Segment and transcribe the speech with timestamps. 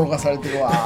[0.00, 0.72] 転がされてるわ。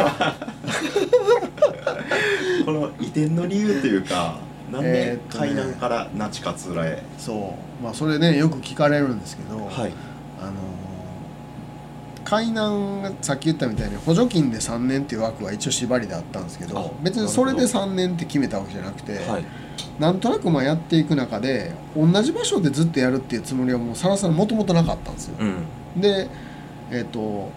[2.64, 4.36] この移転の理由っていうか
[4.70, 7.82] なんえで海南から那智勝浦へ、そう。
[7.82, 9.92] まあそれねよく聞かれるんですけど、はい。
[10.40, 10.52] あの
[12.24, 19.44] 海南がさっき言ったみたいに補助金で3年っていう枠は一応縛りであったんですけあど別にそれで3年って決めたわけじゃなくて、はい。
[19.98, 25.36] なんとなくまあやっていく中で同じ場所でずっとやるっていうつもりはもうさらさらもともとなかったんですよ。
[25.38, 25.44] う
[25.98, 26.00] ん。
[26.00, 26.28] で
[26.90, 27.50] えっ、と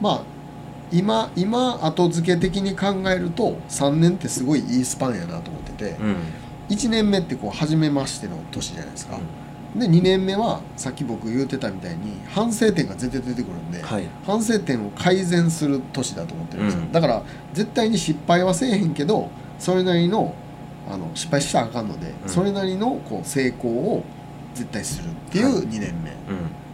[0.00, 0.35] まあ
[0.92, 6.16] 今今後付け的に考えると3年ってすごいいいスパンやなと思ってて、うん。
[6.68, 9.18] 1年目ってこう初めましての年じゃないですか。
[9.76, 14.08] で2年目はさっき僕言うてたみたいに反省点が絶対出てくるんで、はい。
[14.24, 16.92] 反省点を改善する年だと思ってるんですよ、うん。
[16.92, 19.28] だから絶対に失敗はせえへんけど
[19.58, 20.34] それなりの
[20.88, 22.28] あの失敗したらあかんので、うん。
[22.28, 24.04] それなりのこう成功を
[24.54, 26.12] 絶対するっていう2年目、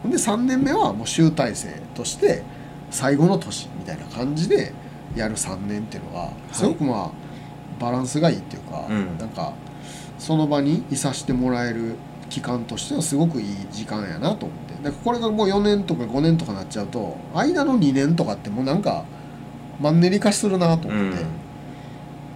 [0.04, 0.10] うん。
[0.10, 2.42] で3年目はもう集大成として
[2.92, 4.72] 最後の年みたいな感じで
[5.16, 7.10] やる3年っていうのがすごくまあ
[7.80, 9.18] バランスがいいっていうか、うん。
[9.18, 9.54] なんか
[10.18, 11.96] その場にいさしてもらえる
[12.30, 14.74] 期間としてはすごくいい時間やなと思って。
[14.82, 19.04] だからこれがもう4年とか5年とかなっちゃうと間の2年とかってもうなんか
[19.80, 21.24] マンネリ化するなと思って、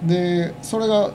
[0.06, 1.12] でそれが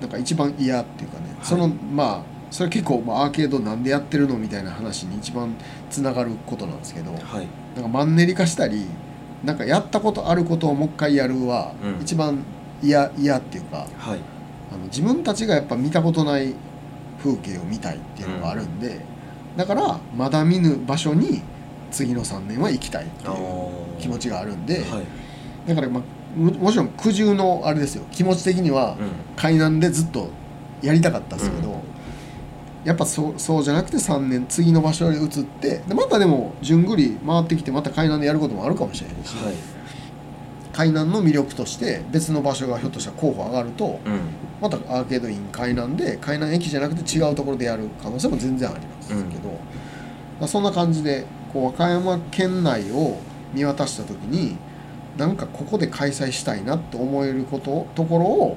[0.00, 1.46] なんか一番嫌っていうかね、はい。
[1.46, 5.56] そのまあそれ結構、まあ、アーケードなんでやってるのみたいな話に一番
[5.90, 7.48] つながることなんですけどはい。
[7.74, 8.86] なんかマンネリ化したり
[9.42, 12.00] なんかやったことあることをもう一回やるはうん。
[12.00, 12.44] 一番
[12.80, 14.20] 嫌嫌っていうかはい。
[14.72, 16.54] あの自分たちがやっぱ見たことない
[17.18, 19.00] 風景を見たいっていうのがあるんで、
[19.56, 21.42] だからまだ見ぬ場所に
[21.90, 25.68] 次の3年は行きたいっていう気持ちがあるんで、はい。
[25.68, 28.04] だから、まあ、ももちろん苦渋のあれですよ。
[28.12, 29.10] 気持ち的にはうん。
[29.36, 30.28] 海南でずっと
[30.82, 31.93] やりたかったですけど、うん
[32.84, 39.54] やっぱそうそうじゃなくて3年次の場所に移ってでまたでも順繰り回ってきてまた海南でやることもあるかもしれないし、はい。
[40.72, 44.20] 海南の魅力として別の場所がひょっとしたら候補上がるとうん。
[44.60, 49.30] またアーケードイン海南で海南駅じゃなくて違うところでやる可能性も全然ありますけど、うん。
[50.40, 53.18] まあそんな感じでこう和歌山県内を
[53.54, 54.58] 見渡した時に
[55.16, 58.56] なんかここで開催したいなって思えることところを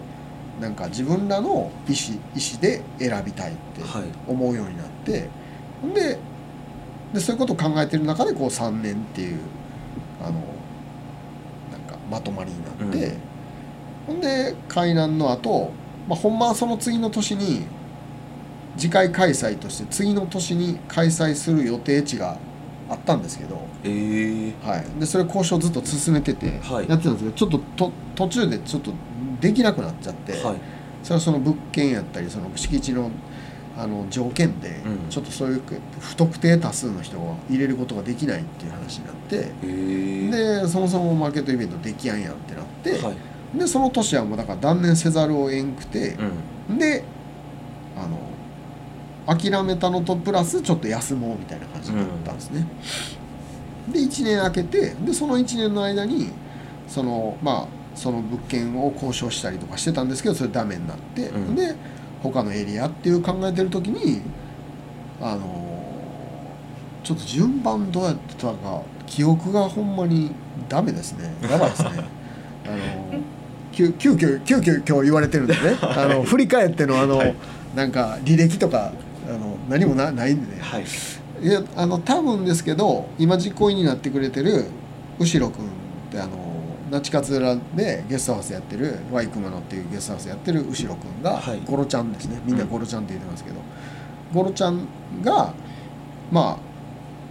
[0.62, 4.04] なんか自分らの意思意思で選びたいってはい。
[4.28, 5.30] 思うようになって
[5.82, 6.18] ほんで
[7.14, 9.40] でそういうことを考えてる中でこう3年っていう
[10.22, 10.32] あの
[11.72, 13.18] なんかまとまりになって、
[14.08, 14.20] ほん。
[14.20, 15.72] で海南の後、
[16.08, 17.66] まあほんまはその次の年に
[18.78, 22.38] 次回開催として次の年に開催する予定地が
[22.90, 24.54] あったんですけど、えー。
[24.68, 26.90] はい、でそれ交渉ずっと進めててはい。
[26.90, 28.92] やってたんですけど、ちょっとと途中でちょっと
[29.42, 30.34] できなくなっちゃって。
[30.34, 30.56] はい。
[31.04, 33.12] それはその物件やったりその敷地の
[33.78, 35.10] あの条件でうん。
[35.10, 35.62] ちょっとそういう
[36.00, 39.66] 不特定多数の人を入れることができないっていう話になってえ。
[39.66, 43.58] ーでそもそもマーケットイベントできやんやんってなってはい。
[43.58, 46.18] でその年はもうだから断念せざるを得んくて
[46.70, 46.78] うん。
[46.78, 47.04] で
[47.96, 48.18] あの
[49.28, 52.66] 諦めたのとプラスちょっと休もうみたいな感じになったんですね。
[53.92, 56.30] で1年空けてでその1年の間に
[56.88, 61.56] そのまあその物件を交渉したりとかしてたんですけどそれダメになって、うん。
[61.56, 61.76] で
[62.22, 64.22] 他のエリアっていう考えてる時に
[65.20, 65.68] あの
[67.04, 70.32] ちょっと順番どうやってたか記憶がほんまに
[70.70, 71.34] ダメですね。
[71.42, 71.90] やばいですね。
[72.68, 73.20] あの
[73.72, 75.60] 急急遽急遽今日言われてるんでね。
[75.82, 77.36] あの振り返ってのあの、はい。
[77.76, 78.92] なんか履歴とか
[79.28, 80.62] あの何もなないんでね。
[80.62, 80.84] はい。
[81.42, 84.66] いやあの多分ですけど今実行委員になってくれてる
[85.20, 85.70] 後ろ君っ
[86.12, 86.47] てあの
[86.90, 91.62] 那智勝浦でゲストハウスやってるワイクマノっていうゲストハウスやってる後ろ君が、はい。
[91.66, 92.42] ゴロちゃんですね。
[92.46, 93.58] みんなゴロちゃんって言ってますけど、
[94.34, 94.88] ゴロちゃん
[95.22, 95.54] が
[96.32, 96.58] まあ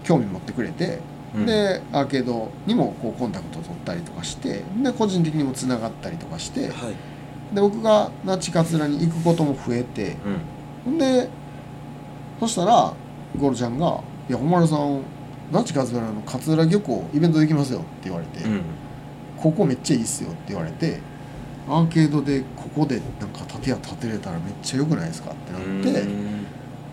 [0.04, 1.00] 興味持ってくれて、
[1.34, 1.46] うん。
[1.46, 7.54] でアーケードにもこうコンタクトを取ったりとかしてで個人的にもつながったりとかしてはい。
[7.54, 10.16] で僕が那智勝浦に行くことも増えて
[10.86, 10.98] うん。
[10.98, 11.28] で
[12.40, 12.92] そしたら
[13.38, 15.00] ゴロちゃんが「いや誉さん
[15.52, 18.62] 那智勝浦の勝浦漁港イベントできますよ」って言われて、うん
[19.36, 21.00] ここめっちゃいいっすよ」って言われて
[21.68, 26.46] アーケードでここでなんか建屋建てれたらめっちゃ良くないですかってなってうん。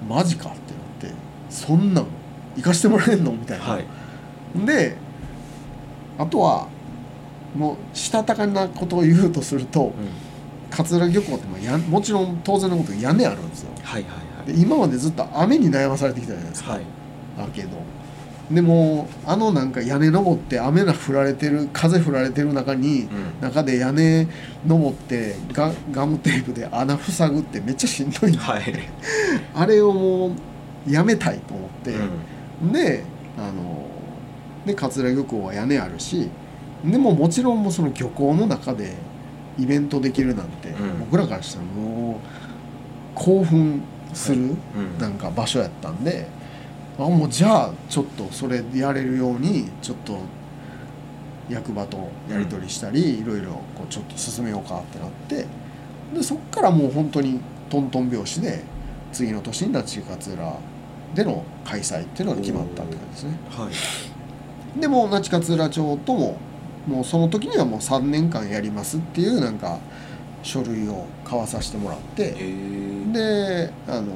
[0.09, 0.73] マジかって
[1.07, 1.17] なって
[1.49, 2.05] そんなん
[2.55, 3.85] 行かしてもらえんのみたいな、はい。
[4.65, 4.95] で
[6.17, 6.67] あとは
[7.55, 9.91] もうしたたかなことを言うとするとうん。
[10.75, 13.69] 勝浦漁港ってまあやもちろん当然のこと屋根あるんですよ。
[13.83, 14.51] はいはいはい。
[14.51, 16.81] で今までずっと雨に悩まされてきたじゃないですか、はい。
[17.37, 17.77] アーケード
[18.51, 23.41] でもあのなんか屋根登って雨が降られてる風降られてる中にうん。
[23.41, 24.27] 中で屋根
[24.65, 28.33] 登ってガガムテープで穴塞ぐってめっちゃしんどい。
[28.33, 28.63] はい。
[29.55, 30.35] あれをも
[30.87, 31.95] うやめたいと思って、
[32.61, 32.73] うん。
[32.73, 33.03] で
[33.37, 33.85] あの
[34.65, 36.29] で桂漁港は屋根あるし
[36.83, 38.93] でももちろんもうその漁港の中で
[39.57, 40.99] イベントできるなんて、うん。
[40.99, 42.15] 僕らからしたらもう
[43.15, 43.81] 興奮
[44.13, 44.55] するうん。
[44.99, 46.27] なんか場所やったんで、
[46.97, 50.19] あもうじゃあちょっとそれやれるようにちょっと
[51.49, 55.45] 役場とやり取りしたり、いろいろこうちょっと進めようかってなって
[56.13, 58.63] でそっからもう本当にトントン拍子で
[59.11, 60.57] 次の年に那智勝浦
[61.13, 63.39] での開催っていうのが決まったって感じですね。
[63.49, 64.79] はい。
[64.79, 66.37] でも那智勝浦町とも
[66.87, 69.79] もうその時にはもう3年間やりますっていうなんか
[70.41, 74.11] 書類を交わさせてもらってえー、であの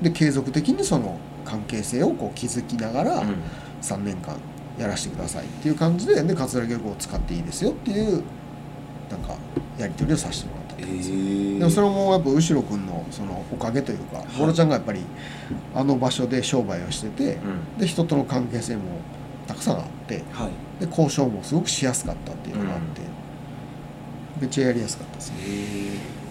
[0.00, 3.36] で継続的にその関係性をこう築きながらうん。
[3.82, 4.36] 3年間
[4.78, 8.22] やらせてくださいっていう感じでで桂漁港を使っていいですよっていう
[9.10, 9.34] なんか
[9.78, 14.38] やり取りをさせてもらったっですー、でもそれもやっぱ後ろ君のそのおかげというかい。
[14.38, 15.00] ゴロちゃんがやっぱり
[15.74, 17.78] あの場所で商売をしててうん。
[17.78, 18.82] で人との関係性も
[19.46, 20.50] たくさんあってはい。
[20.80, 23.00] で交渉もすごくしやすかったっていうのがあって、
[24.40, 25.36] めっちゃやりやすかったですね。
[25.40, 26.21] えー、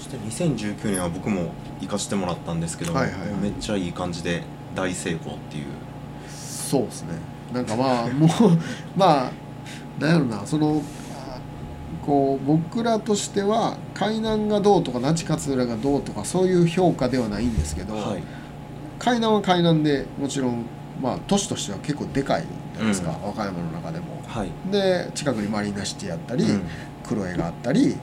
[0.00, 1.52] そして2019年は僕も
[1.82, 3.28] 行かせてもらったんですけども、はいはいはい。
[3.34, 4.42] めっちゃいい感じで
[4.74, 5.64] 大成功っていう。
[6.26, 7.08] そうですね。
[7.52, 8.30] なんかまあ もう
[8.96, 9.32] まあ
[10.00, 10.82] なんやろなその
[11.12, 11.38] あ
[12.06, 18.22] こう僕らとしては海南がどうとか那智勝浦がどうとかそういう評価ではないんですけど、はい。
[18.98, 20.64] 海南は海南でもちろん
[21.02, 22.44] まあ都市としては結構でかい
[22.74, 24.06] じゃないですか、う和歌山の中でも。
[24.26, 26.62] はい、で近くにマリーナシティやったり、うん。
[27.10, 27.96] 黒江があったり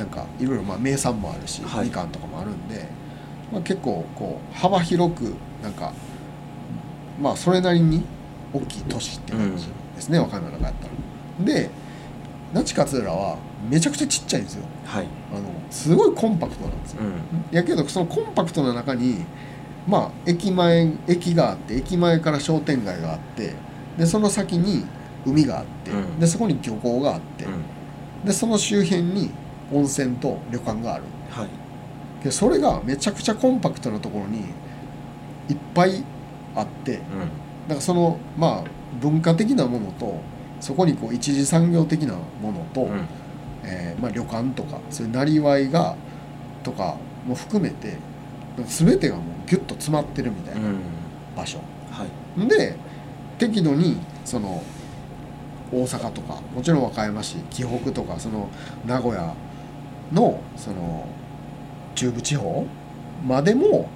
[0.00, 1.84] なんかいろいろまあ名産もあるし、はい。
[1.84, 2.88] みかんとかもあるんで、
[3.52, 5.92] まあ、結構こう幅広くなんか
[7.20, 8.02] まあそれなりに
[8.50, 11.44] 大きい都市って感じですね、和歌山の中やったら。
[11.44, 11.70] で
[12.54, 13.36] 那智勝浦は
[13.68, 14.64] めちゃくちゃちっちゃいんですよ。
[14.86, 17.02] はい、あのすごいコンパクトなんですよ。
[17.02, 17.56] うん。
[17.56, 19.18] やけどそのコンパクトな中に
[19.86, 23.52] まあ駅前駅があって駅前から商店街があって
[23.98, 24.86] でその先に
[25.26, 26.18] 海があって、うん。
[26.18, 27.62] でそこに漁港があって、うん。
[28.24, 29.30] でその周辺に
[29.72, 31.48] 温泉と旅館があるはい。
[32.24, 34.40] でそれがめちゃくちゃコンパクトなところに
[35.48, 36.04] いっぱい
[36.54, 37.00] あってうん。
[37.00, 37.04] だ
[37.68, 38.70] からそのまあ
[39.00, 40.20] 文化的なものと
[40.60, 43.06] そこにこう一次産業的なものと、うん。
[43.62, 45.94] えーまあ、旅館とかそういうなりわいが
[46.62, 46.96] とか
[47.26, 47.96] も含めて
[48.66, 50.76] 全てがもうギュッと詰まってるみたいなうん。
[51.36, 51.58] 場所、
[51.90, 52.48] はい。
[52.48, 52.74] で
[53.38, 54.62] 適度にその
[55.72, 58.48] 大阪とかもちろん和歌山市紀北とかその
[58.86, 59.34] 名古屋
[60.12, 61.06] のその
[61.94, 62.66] 中部地方
[63.26, 63.88] までも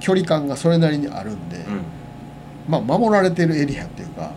[0.00, 1.82] 距離感がそれなりにあるんで、うん。
[2.68, 4.32] まあ守られてるエリアっていうか、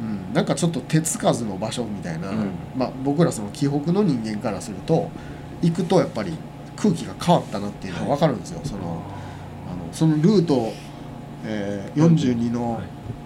[0.00, 2.50] うん、なんかちょっと手つかずの場所みたいな、うん。
[2.76, 5.10] まあ、僕らその紀北の人間からすると
[5.62, 6.36] 行くとやっぱり
[6.76, 8.60] 空気が変わったなっていうのが分かるんですよ。
[8.64, 9.02] その
[9.70, 10.72] あのそのルート、
[11.44, 12.80] えー、42の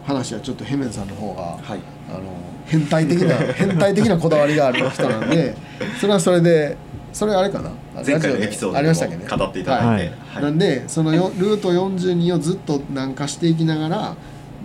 [0.05, 1.81] 話はちょっとヘメンさんの方がはい。
[2.10, 2.20] あの
[2.66, 5.55] 変態的な変態的なこだわりがある人なんで
[6.00, 6.76] それはそれで
[7.12, 7.70] それあれかな？
[8.06, 9.25] 前回のエピソードありましたっけね？
[9.25, 10.43] でも語っていただいて、はい。
[10.43, 14.17] なんでそのよルート42をずっと南下していきながら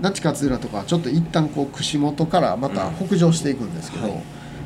[0.02, 4.24] 那智勝浦とかちょっと一旦こう串本からまた北上していくんですけど、うんはい。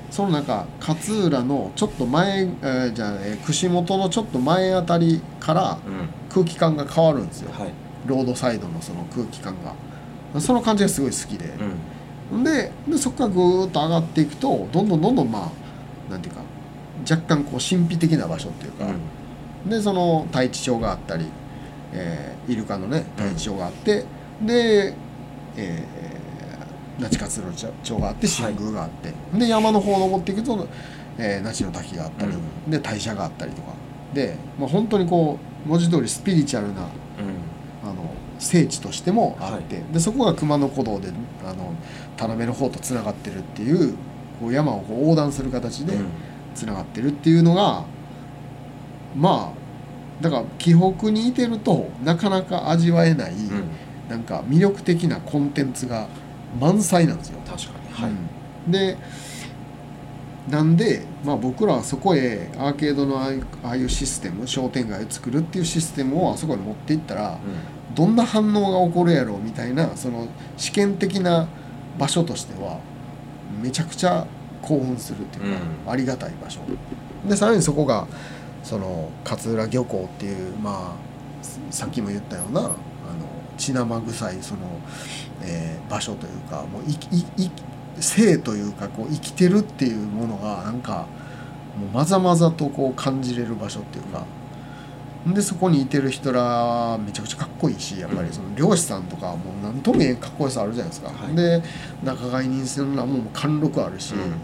[0.10, 6.10] その中勝浦のちょっと前、えーじゃあ、えー串本のちょっと前あたりからうん。
[6.30, 7.74] 空気感が変わるんですよ、はい。
[8.06, 9.74] ロードサイドのその空気感が。
[10.42, 11.54] その感じがすごい好きで、
[12.32, 12.44] うん。
[12.44, 15.52] ででそこからぐーっと上がっていくとどんどんどんどんま
[16.10, 16.42] あなんていうか
[17.10, 18.88] 若干こう神秘的な場所っていうか、
[19.66, 21.26] でその太地町があったり、
[21.94, 24.06] えーイルカのね太地町があって、
[24.42, 24.94] で、
[25.58, 30.68] えー、那智勝浦町があって新宮があって、で山の方を登っていくと、
[31.18, 33.74] えー、那智の滝があったり、うで大社があったりとか。
[34.14, 36.88] で、まあ、本当にこう文字通りスピリチュアルなうん。
[37.84, 41.10] あの聖地としてもあって、でそこが熊野古道で
[41.46, 41.74] あの
[42.18, 43.96] 田辺の方とつながってるっていう
[44.40, 46.06] こう山をこう横断する形でうん
[46.58, 47.86] つながってるっていうのが、
[49.16, 53.70] まあだから紀北にいてるとなかなか味わえない、うん。
[54.10, 56.08] なんか魅力的なコンテンツが
[56.60, 57.40] 満載なんですよ。
[57.46, 58.72] 確かにはい、うん。
[58.72, 58.98] で
[60.50, 63.34] なんで、まあ、僕らはそこへアーケードのあ
[63.64, 67.38] あいうシステム商店街を作るっていうシステムをあそこに持っていったら
[67.94, 71.50] どんな反応が起こるやろうみたいなその試験的な
[72.00, 72.80] 場所としては
[73.62, 74.26] めちゃくちゃ
[74.68, 76.60] 興奮するっていうか、うありがたい場所。
[77.28, 78.08] でさらにそこが
[78.64, 81.08] その勝浦漁港っていうまあ
[81.72, 82.72] さっきも言ったようなあの
[83.58, 84.62] 血生臭いその、
[85.44, 86.94] えー場所というかもうい
[87.38, 87.52] いい
[88.00, 91.08] 生というかこう生きてるっていうものがなんか
[91.80, 94.26] もうまざまざとこう感じれる場所っていうか
[95.34, 101.36] でそこにいてる人らめちゃくちゃかっこいいしやっぱりその漁師さんとかもう何とも言えんかっこよさあるじゃないですか、はい。
[101.36, 101.62] で
[102.04, 104.36] 仲買人するのはもう貫禄あるし、うん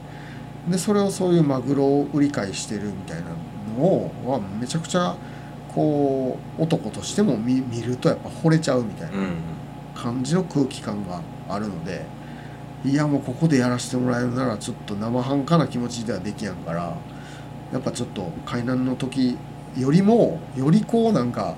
[0.68, 3.30] でそれをそういうマグロを売り買いしてるみたいな
[3.78, 5.16] のをはめちゃくちゃ
[5.74, 9.36] こう男としても見見るとやっぱ惚れちゃうみたいなうん。
[9.96, 12.04] 感じの空気感があるので
[12.84, 16.98] いやもうここでやらせてもらえるならちょっと生半可な気持ちではできやんから
[17.72, 19.38] やっぱちょっと海難の時
[19.78, 21.56] よりもよりこうなんか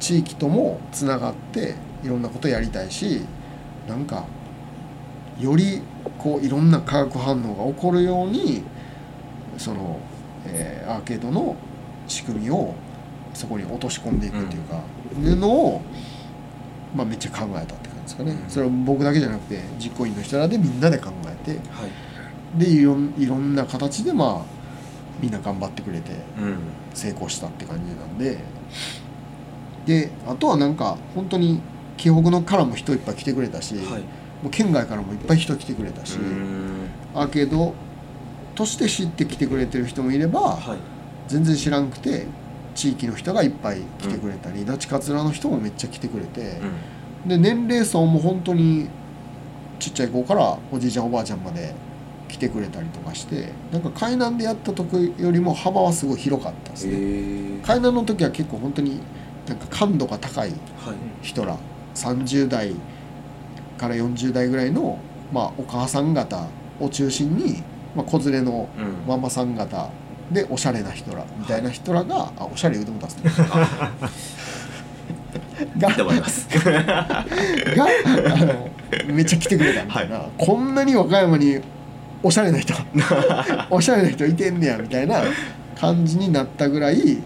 [0.00, 3.22] 地域ともつながっていろんなことやりたいし
[3.88, 4.24] なんか
[5.38, 5.80] より
[6.18, 8.62] こういろんな化学反応が起こるように
[9.58, 9.98] その、
[10.46, 11.56] えーアーケードの
[12.08, 12.74] 仕組みを
[13.34, 14.82] そこに落とし込んでいくっていうか、
[15.16, 15.82] いうのを、
[16.94, 18.50] まあ、めっちゃ考えたって感じですかね、うん。
[18.50, 22.58] それは僕だけじゃなくて実行委員の人らでみんなで考えてはい。
[22.58, 24.44] でいろんいろんな形でまあ
[25.20, 26.58] みんな頑張ってくれてうん。
[26.92, 28.38] 成功したって感じなんで。
[29.86, 31.60] であとはなんか本当に
[31.96, 34.02] 紀北のからも人いっぱい来てくれたし、はい
[34.42, 36.88] もう県外からもいっぱい人来てくれたし、うん。
[37.14, 37.74] アーケード
[38.54, 40.78] として知って来てくれてる人もいれば、はい。
[41.28, 42.26] 全然知らんくて
[42.74, 46.60] 地域の人がいっぱい来てくれたり、那智勝浦の人もめっちゃ来てくれて
[47.24, 47.28] う、ん。
[47.28, 48.88] で年齢層も本当に
[49.78, 51.74] ちっちゃい子からおじいちゃんおばあちゃんまで
[52.28, 56.96] 来てくれたりとかしてなんか海南でやった時よりも幅はすごい広かったですへね。
[56.98, 57.60] え。
[57.62, 59.00] 海南の時は結構本当に
[59.46, 60.56] なんか感度が高いはい。
[61.22, 61.56] 人ら
[61.94, 62.72] 30代
[63.80, 64.98] から40代ぐらいの、
[65.32, 66.46] まあ、お母さん方
[66.78, 67.62] を中心に、
[67.96, 69.08] まあ、子連れのうん。
[69.08, 69.88] ママさん方
[70.30, 73.30] でおしゃれな人らみたいな人らが、あおしゃれ言うてもたっすね。
[75.78, 76.46] が 見てもらいます。
[76.68, 78.68] があの
[79.12, 81.60] めっちゃ来てくれたみたいな、こんなに和歌山に
[82.22, 82.74] おしゃれな人
[83.70, 85.22] おしゃれな人いてんねやみたいな
[85.80, 87.18] 感じになったぐらい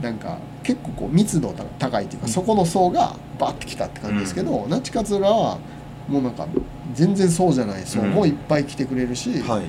[0.00, 5.58] なんか結構こう密度が高いっていうか、そこの層がバッてきたって感じですけど、那智勝浦は
[6.08, 6.46] もうなんか
[6.94, 9.64] 全然そうじゃない層もいっぱい来てくれるし、はい。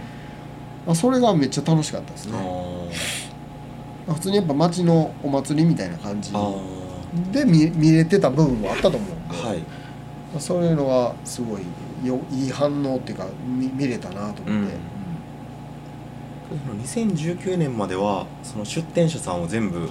[0.86, 2.91] まあ、それがめっちゃ楽しかったですあね。
[4.08, 4.13] ー。
[4.13, 6.53] 普通にやっぱ町のお祭りみたいな感じあ
[7.32, 9.58] で見見れてた部分もあったと思うんで、ーはい。
[9.58, 9.65] ま
[10.38, 11.62] あそういうのがすごい
[12.08, 14.75] よいい反応っていうか見見れたなと思って、
[16.51, 16.79] うん。
[16.82, 19.89] 2019年まではその出店者さんを全部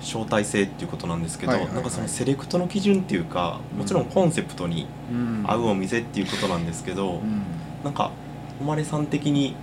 [0.00, 1.74] 招待制っていうことなんですけど、はいはいはい。
[1.76, 5.44] なんかそのセレクトの基準っていうかもちろんコンセプトにうん。
[5.46, 7.42] 合うお店っていうことなんですけど、うん。
[7.84, 8.10] なんか
[8.60, 9.54] 誉さん的に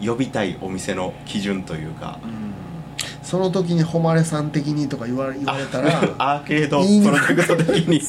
[0.00, 2.50] い呼びたいお店の基準というかうん。
[3.22, 8.00] その時に誉さん的にとか言われ言われたら アーケードプロジェクト的に。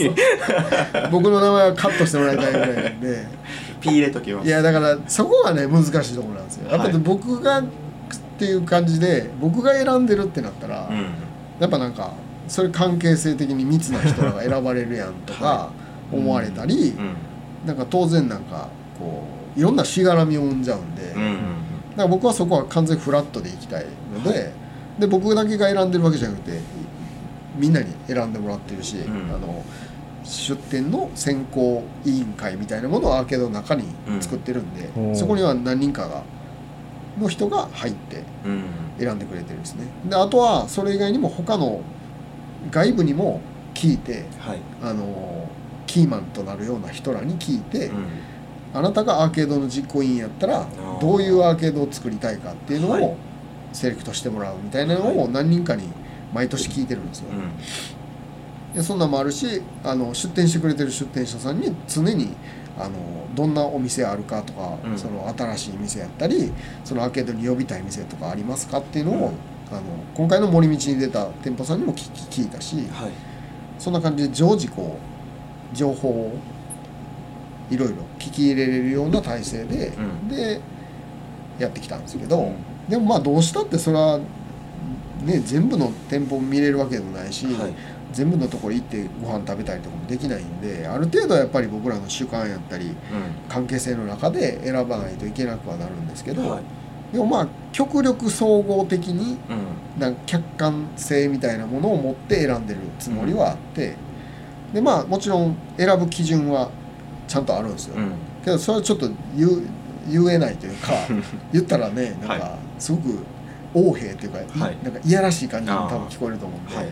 [1.11, 3.41] 僕の名前はカットしてもらいたいぐらいなんで。
[3.81, 4.47] ピー入れときます。
[4.47, 6.69] いやだからそこがね難しいところなんですよ。
[6.71, 7.63] やっぱりはい僕が
[8.41, 11.13] っていう感じで僕が選んでるってなったら、うん。
[11.59, 12.11] やっぱなんか
[12.47, 15.71] それ関係性的に密な人らが選ばれるやんとかは
[16.11, 17.13] 思われたり、うん。
[17.67, 18.67] なんか当然なんか
[18.97, 19.23] こ
[19.55, 21.37] ういろんなしがらみを生んじゃうんで、うんうん
[21.91, 24.45] だから僕はそこは完全にフラットでいきたいので,、は
[24.97, 26.57] で僕だけが選んでるわけじゃなくて
[27.57, 29.01] みんなに選んでもらってるし、ん。
[29.29, 29.63] あの
[30.23, 33.83] 出店の選考委員会みたいなものをアーケードの中に
[34.21, 36.23] 作ってるんで、うんそこには何人かが
[37.19, 38.63] の人が入ってうん。
[38.99, 39.85] 選んでくれてるんですね。
[40.05, 41.81] であとはそれ以外にも他の
[42.69, 43.41] 外部にも
[43.73, 44.59] 聞いてはい。
[44.81, 45.47] あの
[45.87, 48.05] キーマンとなるような人らに聞いて、うん。
[48.73, 50.99] あなたがアーケードの実行委員やったらー。
[50.99, 53.03] どういうアーケードを作りたいかっていうのはい。
[53.03, 53.15] を
[53.73, 55.87] セレクトしてもらうみたいなのを何人かに
[56.33, 58.73] 毎年聞いてるんですよ、うん。
[58.73, 62.35] でそんなんもあるしあの出店してくれてる出店者さんに常に
[62.83, 62.95] あの
[63.35, 64.97] どんなお店あるかとか、うん。
[64.97, 66.51] その新しい店やったり
[66.83, 69.23] そのアーケードに呼びたい店とかありますかっていうのを、うん。
[69.71, 69.81] あの
[70.15, 73.11] 今回の森道に出た店舗さんにも聞き聞いたしはい。
[73.79, 74.97] そんな感じで常時こ
[75.73, 76.37] う情報を
[77.69, 80.27] いろいろ聞き入れれるような体制で、うん。
[80.27, 80.59] で
[81.59, 82.51] やってきたんですけど、
[82.89, 84.19] でもまあどうしたってそれは
[85.23, 87.73] ね全部の店舗見れるわけでもないし、はい
[88.13, 92.93] 全部のところ行ってご飯食べたりとかもできないんである程度はやっぱり僕らの習慣やったりう
[93.47, 96.63] 関係性の中で選ばないといけなくはなるんですけど、んはい。
[97.13, 99.81] でもまあ極力総合的にうん。
[99.99, 103.95] なんか客観性みたいなものを持って選んでるつもりはあって、
[104.73, 106.71] でまあもちろん選ぶ基準は
[107.27, 108.13] ちゃんとあるんですよ、うん。
[108.43, 109.61] けどそれはちょっと言う
[110.09, 110.91] 言えないというか
[111.51, 113.19] 言ったらねなんはかすごく
[113.75, 114.77] 横柄っていうか、いはい。
[114.83, 116.85] なんかいやらしい感じに多分聞こえると思うんで、はい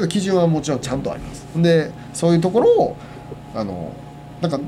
[0.00, 1.46] けど基準はもちろんちゃんとあります。
[1.62, 2.96] でそういうところを
[3.54, 3.92] あの
[4.40, 4.60] なんか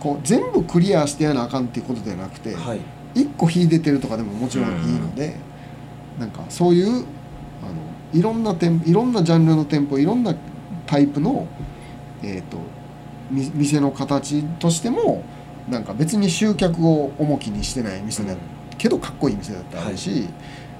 [0.00, 2.80] こう全部クリアしてやなあかんっていうことではなくて、はい。
[3.14, 5.36] 一個秀でてるとかでももちろんいいので、
[6.18, 7.04] なんかそういう
[8.12, 10.34] いろんな店いろんなジャンルの店舗いろんな
[10.86, 11.46] タイプの、
[12.22, 12.56] えー、と
[13.30, 15.22] み店の形としても
[15.68, 18.34] なんか別に集客を重きにしてない店だ
[18.78, 20.28] けどかっこいい店だってあるし、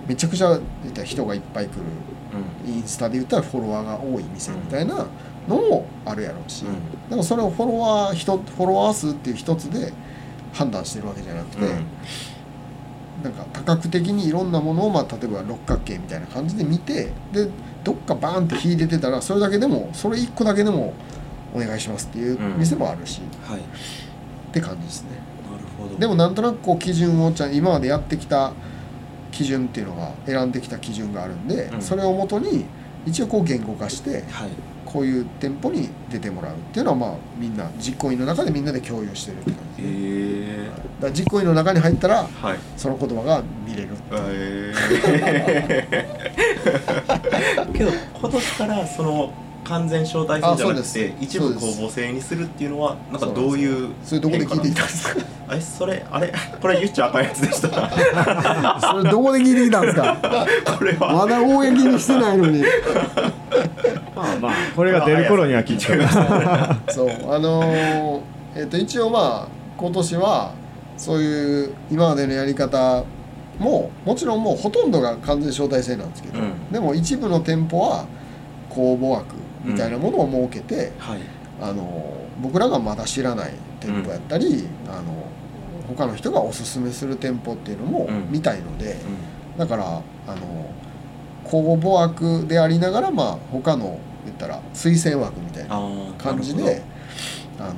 [0.07, 0.59] めちゃくちゃ
[1.05, 1.83] 人がいっぱい来る。
[2.67, 5.07] インスタで言ったらフォロワーが多い店みたいな
[5.47, 7.11] のもあるやろうし、うん。
[7.11, 9.93] でもそれをフォロワーひとフォロワー数っていう一つで
[10.55, 11.85] 判断してるわけじゃなくて、うん。
[13.23, 17.49] なんか多角的にいろんなものを、まあ、例えば六角形みたいな感じで見てで
[17.85, 20.95] どっかバーンって引いててたらそれだけでもそれ一個だけでも
[21.55, 23.61] お願いしますっていう店もあるし、はい。
[23.61, 23.63] っ
[24.53, 25.11] て感じですね。
[25.51, 25.99] なるほど。
[25.99, 28.55] でもなんとなくこう基準をちゃん今までやってきた
[29.33, 31.83] 基準っていうのが選んできた基準があるんで、うん。
[31.83, 32.67] それをもとに
[33.05, 34.51] 一応こう言語化してはい。
[34.85, 40.05] こういう店舗に出てもらうっていうのはまあみんな実行委員の中でみんなで共有してるって感じへですね。
[40.05, 40.71] え。
[41.01, 42.59] だから実行委員の中に入ったらはい。
[42.77, 44.75] その言葉が見れるっていう。
[45.01, 46.09] え。
[47.09, 49.33] ー けど今年からその
[49.65, 50.95] 完全招待制じゃなくあそうです。
[50.95, 55.21] て一部公募制にするっていうのはなんかどういうそれどこで聞いていたんですか？
[55.49, 56.33] あれ それあれ？
[56.61, 57.69] これ言っちゃあかんやつでした。
[58.93, 60.17] それどこで聞いてきたんですか？
[60.79, 61.13] これは。
[61.15, 62.63] まだ公にしてないのに。
[64.15, 66.07] まあまあこれが出る頃には聞いてる
[66.91, 68.21] そうあのー
[68.55, 70.53] えっと一応まあ今年は
[70.97, 73.03] そういう今までのやり方
[73.59, 76.53] ももちろんもうほとんどが完全招待制なんですけど、うん。
[76.71, 78.05] でも一部の店舗は
[78.69, 81.21] 公募枠みたいなものを設けて、はい。
[81.61, 85.27] あのー僕らがまだ知らない店舗やったり、あの
[85.87, 88.31] 他の人がおすすめする店舗っていうのもうん。
[88.31, 88.97] 見たいので、
[89.57, 90.71] うだからあの
[91.45, 95.79] 公募枠でありながらまあ他の言ったら推薦枠みたいな
[96.19, 96.83] 感じで
[97.59, 97.75] あの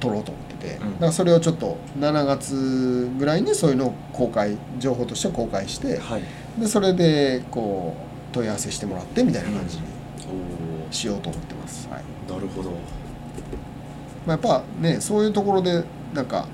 [0.00, 0.92] 取ろうと思ってて、うん。
[0.94, 6.22] だからそれをちょっと7月ぐらいにそういうのを公開情報として公開してはい。
[6.58, 7.94] でそれでこ
[8.32, 9.93] う問い合わせしてもらってみたいな感じにお
[10.90, 12.02] しようと思ってます、はい。
[12.28, 12.70] おなるほど。
[12.70, 12.76] ま
[14.28, 15.84] あ、やっぱねそういうところで
[16.14, 16.46] なんか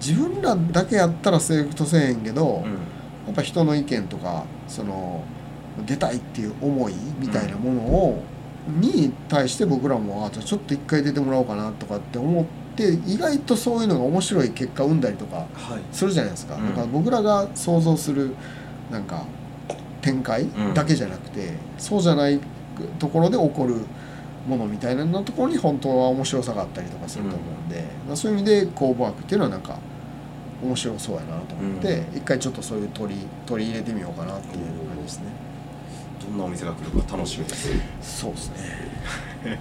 [0.00, 2.72] 自分らだけやったらセレクトせえへんけど、うん。
[2.72, 5.22] やっぱ人の意見とかその
[5.86, 8.22] 出たいっていう思いみたいなものを、
[8.80, 12.44] に対して僕らもあじゃあちょっと一回出てもらおうかなとかって思っ
[12.76, 15.48] て意外とそういうのが面白い結果を生んだりとかはい。
[15.92, 16.68] するじゃないですか,、うん。
[16.68, 18.34] だから僕らが想像する
[18.90, 19.24] なんか
[20.00, 20.74] 展開ん。
[20.74, 22.40] だけじゃなくて、そうじゃない
[22.98, 23.76] ところで起こる
[24.48, 29.78] ものみたいなところに本当は面白さがあったりとかすると思うんで、まあ、そういう意味で公募枠っていうのはなんか
[30.62, 35.24] 面白そうやなと思って、一回ちょっとそういう取り取り入れてみようかなっていう感じですね。
[36.24, 37.68] どんなお店が来るか楽しみです。
[37.68, 38.56] でそうですね。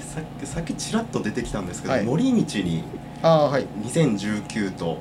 [0.00, 2.04] さっきさっきちらっと出てきたんですけど、はい。
[2.04, 2.82] 森道に
[3.22, 3.66] ああはい。
[3.84, 4.98] 2019と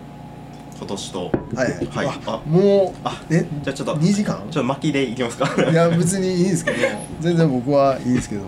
[0.77, 1.19] 今年と。
[1.55, 1.87] はい。
[1.87, 2.05] はい。
[2.07, 2.49] はいああ。
[2.49, 3.45] もうあえ？
[3.63, 3.95] じゃあちょっと。
[3.95, 4.37] 2時間？
[4.37, 5.49] ちょっと巻きでいきますか。
[5.71, 6.77] いや別にいいですけど。
[7.19, 8.43] 全然僕はいいですけど。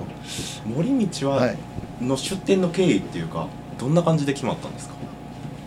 [0.65, 1.58] 森道は、はい。
[2.02, 4.96] の出店の経緯っていうかどんな感じで決まったんですか？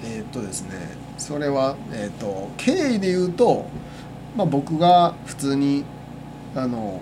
[0.04, 0.70] えーっとですね。
[1.18, 3.66] それは、えーっと経緯で言うと、
[4.36, 5.84] まあ、僕が普通に
[6.54, 7.00] あの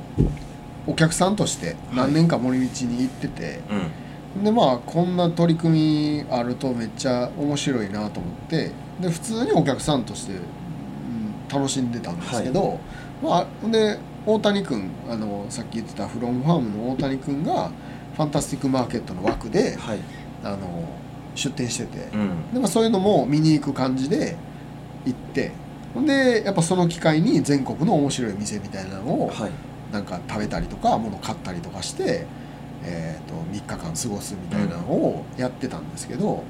[0.86, 3.60] お客さんとして何年か森道に行ってて、
[4.34, 4.44] うん。
[4.44, 12.78] でまあこんな取り組みあるとめっちゃ面白いなと思ってで普通にお客さんとして、うん、楽しんでたんですけど、
[13.22, 17.70] まあで大谷君あのさっき言ってたフロムファームの大谷君が
[18.14, 19.98] ファンタスティックマーケットの枠ではい。
[20.42, 20.84] あの
[21.34, 22.08] 出店してて。
[22.14, 22.52] うん。
[22.52, 24.36] でもそういうのも見に行く感じで
[25.06, 25.52] 行って
[25.94, 29.50] ほんでやっぱその機会に全国の面白い店みたいなのをはい。
[29.92, 32.24] なんか食べたりとか物買ったりとかして、
[32.84, 36.44] えー、と3日間過ごすみたいなのをやってたんですけど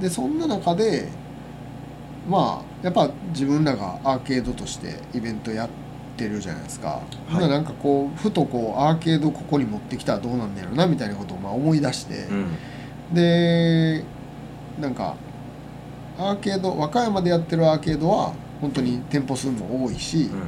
[0.00, 1.08] でそんな中で
[2.28, 5.68] まあやっぱ自分らがアーケードとしてイベントやっ
[6.16, 7.32] てるじゃないですか、い。
[7.32, 12.14] ほんならなんかこうふとこうアーケードここに持ってきたらどうなんだろうなみたいなことをまあ思い出して。
[12.24, 12.46] うん。
[13.14, 14.04] で
[14.80, 15.16] なんか
[16.18, 20.40] アーケード和歌山でやってるアーケードは本当に店舗数も多いし、うん。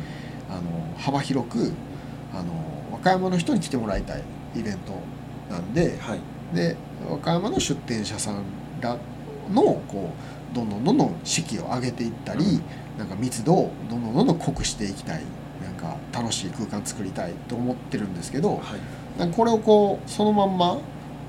[0.55, 0.63] あの
[0.97, 1.73] 幅広く
[2.33, 2.53] あの
[2.93, 4.23] 和歌山の人に来てもらいたい
[4.57, 4.93] イベント
[5.53, 6.21] なんではい。
[6.55, 6.77] で
[7.09, 8.43] 和歌山の出店者さん
[8.81, 8.97] ら
[9.53, 10.11] のこ
[10.53, 12.61] うどんどんどんどん式を上げていったり、
[12.99, 15.23] なんか密度をどんどんどんどん濃くしていきたい
[15.63, 19.19] なんか楽しい空間作りたいと思ってるんですけど、はい。
[19.19, 20.79] なんかこれをこうそのまんま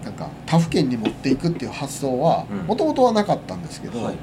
[0.04, 2.58] なんか他府県に持っていくっていう発想はうん。
[2.68, 4.16] もともとはなかったんですけど、はい。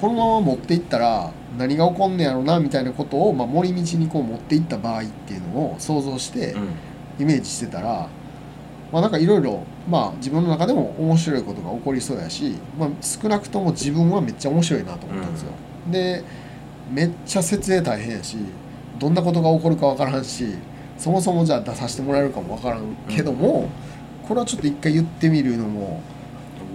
[0.00, 6.68] このまま持っていったら何が起こんねやろなみたいなことを、まあ、森道にこう持っていった場合っていうのを想像してうん。
[7.20, 8.08] イメージしてたら、
[8.92, 15.52] まあなんかいろいろまあ自分の中でも面白いことが起こりそうやし、まあ、少なくとも自分はめっちゃ面白いなと思ったんですよ。
[15.90, 16.24] で
[16.92, 18.36] めっちゃ設営大変やし
[18.98, 20.44] どんなことが起こるかわからんし
[20.98, 23.68] そもそもじゃあ出させてもらえるかもわからんけども、
[24.26, 26.02] これはちょっと一回言ってみるのも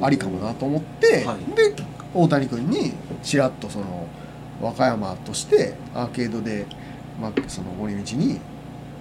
[0.02, 1.56] ありかもなと思って、はい。
[1.56, 1.76] で
[2.14, 4.08] 大谷君にちらっとその
[4.62, 6.66] 和歌山としてアーケードで、
[7.22, 8.40] まあ、その森道に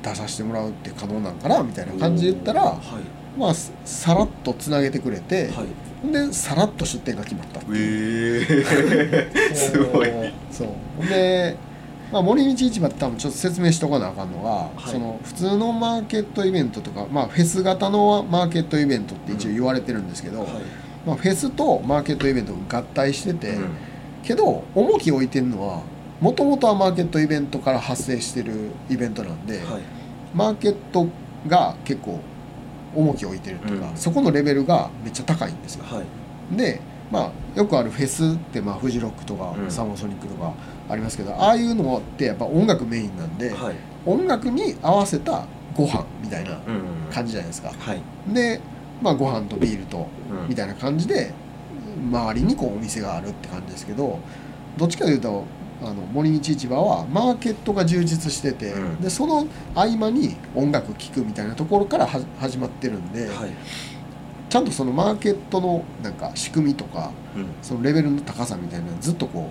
[0.03, 6.13] 出させてもらうって可能なんかなみたいな感じで言ったら、はいまあささらっとつなげてくれて、はい。
[6.13, 8.67] でさらっと出店が決まったってえいう。
[9.33, 10.11] ー、 すごい。
[10.51, 11.09] そう。
[11.09, 11.57] で、
[12.13, 14.91] まあ、森道市場って多分ちょっと説明しとかなあかんのが、い。
[14.91, 20.49] その普通のマーケットイベントとか、まあ、フェス型のマーケットイベントって一応言われてるんですけど、はい。
[21.07, 23.65] まあ、フェスとマーケットイベントが合体してて、うん。
[24.23, 25.81] けど重きを置いてるのは
[26.21, 28.53] もともとはマーケットイベントから発生してる
[28.89, 29.83] イベントなんで、はい。
[30.35, 31.09] マーケット
[31.49, 32.21] が結構
[32.95, 33.97] 重きを置いてるっていうか、うん。
[33.97, 35.85] そこのレベルがめっちゃ高いんですよ。
[35.85, 36.03] は
[36.53, 36.57] い。
[36.57, 39.71] でまあよくあるフェスって、まあ、フジロックとか、うん。
[39.71, 40.53] サマーソニックとか
[40.89, 43.75] ありますけどああいうのってやっぱ音楽メインなんで、はい。
[44.07, 46.59] 音楽に合わせたご飯みたいなうん。
[47.13, 47.73] 感じじゃないですか。
[47.79, 48.01] はい。
[48.33, 48.61] で、
[49.01, 50.49] まあ、ご飯とビールとうん。
[50.49, 51.33] みたいな感じで
[52.11, 54.19] 周りにこうお店があるって感じですけど
[54.77, 55.45] どっちかというと
[55.83, 59.01] あの森道市場はマーケットが充実してて、うん。
[59.01, 63.51] でその合間に音楽聴くみたいなところからは始まってるんで、はい。
[64.49, 67.47] ちゃんとそのマーケットのなんか仕組みとかうん。
[67.63, 69.51] そのレベルの高さみたいなのずっとこ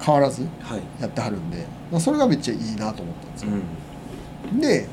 [0.00, 0.80] う変わらずはい。
[1.00, 3.42] やってはるんで、まあ、それがめっちゃいいなと思ったんです。
[3.44, 3.50] よ。
[4.52, 4.60] うん。
[4.60, 4.88] で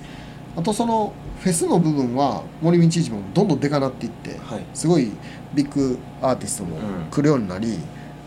[0.55, 4.65] あとそのフェスの部分は森道市場もどんどんでかなっていってはい。
[4.73, 5.11] すごい
[5.53, 7.11] ビッグアーティストもうん。
[7.11, 7.77] 来るようになり、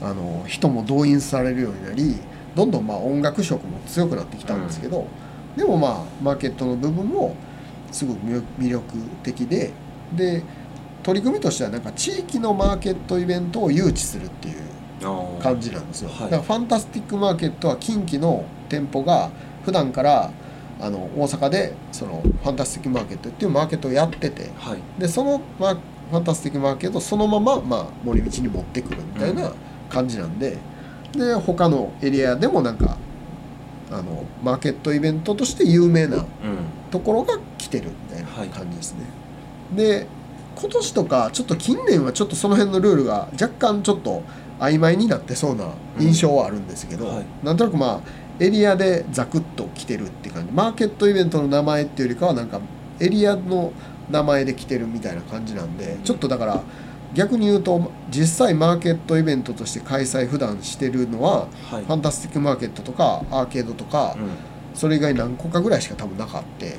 [0.01, 2.17] あの人も動員されるようになり
[2.55, 5.07] どんどんまあ音楽色も強くなってきたんですけど、
[5.57, 7.37] でもまあマーケットの部分も
[7.91, 8.83] すごく魅力
[9.23, 9.73] 的で
[10.15, 10.43] で
[11.03, 14.57] 取り組みとしてはなんか地域のマーケットイベントを誘致するっていう
[15.41, 16.31] 感じなんですよ、はい。
[16.31, 19.31] だからファンタスティックマーケットは近畿の店舗が
[19.65, 20.31] 普段から
[20.81, 24.79] あの大阪でそのファンタスティックマーケットっていうマーケットをやっててはい。
[24.99, 29.53] でその、まあ、ファンタスティックマーケットをそのまま、まあ、森道に持ってくるみたいな
[29.91, 30.59] 感じなんで、
[31.13, 32.97] で他のエリアでもなんか
[33.91, 36.25] あのマーケットイベントとして有名なうん。
[36.91, 38.49] ところが来てるみたいはい。
[38.49, 39.01] な感じですね。
[39.77, 40.07] で
[40.61, 44.23] 今年とかちょっと近年はちょっとその辺のルールが若干ちょっと
[44.59, 45.71] 曖昧になってそうな
[46.01, 47.25] 印象はあるんですけど、うんはい。
[47.43, 48.01] なんとなくまあ
[48.41, 50.53] エリアでザクッと来てるって感じ。
[50.53, 52.61] マーケットイベントの名前っていうよりかはなんか
[53.01, 53.73] エリアの
[54.11, 56.63] 名前で来てるみたいな感じなんでちょっとだから
[57.15, 61.85] 逆に言うと実際マーケットイベントとして開催普段してるのははい。
[61.85, 64.29] ファンタスティックマーケットとかアーケードとかうん。
[64.79, 66.79] それ以外何個かぐらいしか多分なかって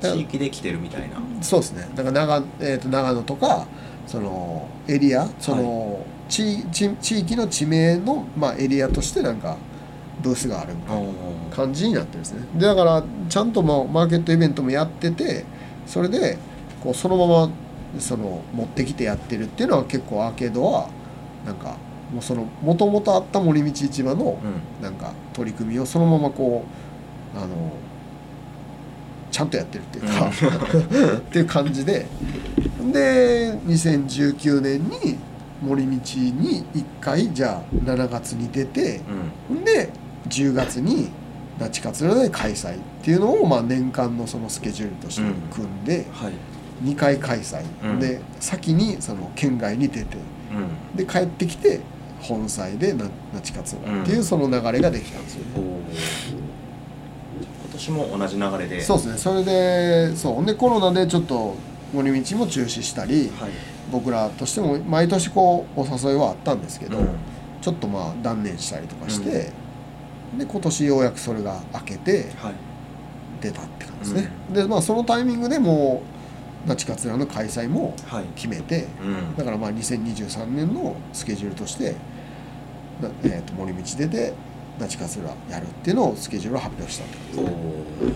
[0.00, 1.20] 地域で来てるみたいな。
[1.42, 1.86] そうですね。
[1.94, 3.66] だから長,、えー、と長野とか
[4.06, 9.58] そのエリアその、地地地域の地名の、まあ、エリアとしてなんか
[10.22, 12.46] ブースがあるみたいなあ感じになってるんですね。
[12.54, 15.44] でだからちゃんともうマーケットイベントもやってて
[15.86, 16.38] それで
[16.82, 17.50] こうそのまま
[17.98, 20.88] その持ってきてやってるっていうのは結構アーケードは
[21.44, 21.76] なんか
[22.12, 24.82] もうそのもともとあった森道市場のうん。
[24.82, 26.64] なんか取り組みをそのままこ
[27.34, 27.72] うあの
[29.30, 30.30] ちゃんとやってるっていうか、
[31.18, 32.06] っていう感じで。
[32.92, 35.18] で2019年に
[35.60, 39.00] 森道に1回じゃあ7月に出て
[39.50, 39.64] うん。
[39.64, 39.90] で
[40.28, 41.10] 10月に
[41.58, 45.22] 那智勝浦で開催っていうのを、まあ、年間のそのスケジュールとして
[45.52, 46.32] 組んではい
[46.82, 48.00] 2回開催、うん。
[48.00, 50.16] で先にその県外に出て。
[50.52, 50.96] うん。
[50.96, 51.80] で帰ってきて
[52.20, 55.50] 本祭で那那智勝浦っていうその流れができたんですよね。
[57.64, 58.80] 今年も同じ流れで。
[58.80, 59.18] そうですね。
[59.18, 60.44] それでそう。
[60.44, 61.54] でコロナでちょっと
[61.92, 63.50] 森道も中止したりはい。
[63.90, 67.08] 僕らとしても毎年こうお誘いはあったんですけど、うん。
[67.60, 69.50] ちょっとまあ断念したりとかして、
[70.36, 72.54] で今年ようやくそれが明けてはい。
[73.40, 76.17] 出たって感じですね、でまあそのタイミングでもう
[76.68, 78.24] 那智勝浦の開催もはい。
[78.36, 79.36] 決めてうん。
[79.36, 81.92] だからまあ2023年のスケジュールとして
[83.00, 84.34] な、えー、と森道出て
[84.78, 88.12] 那智勝浦やるっていうのをスケジュールを発表したって感じおですね。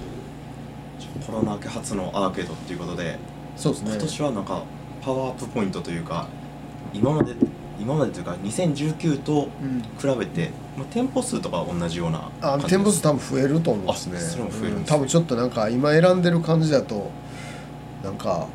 [1.23, 1.27] ー。
[1.27, 3.19] コロナ明け初のアーケードっていうことで
[3.57, 3.91] そうですね。
[3.93, 4.63] 今年はなんか
[5.03, 6.29] パワーアップポイントというか
[6.93, 7.35] 今まで
[7.81, 9.83] 今までというか2019とうん。
[9.99, 14.19] 比べて、まあ、店舗数とかは同じようなあ店舗数多分増えると思うんですね。
[14.19, 17.11] あそれも増える多分ちょっとなんか今選んでる感じだと
[18.03, 18.47] なんか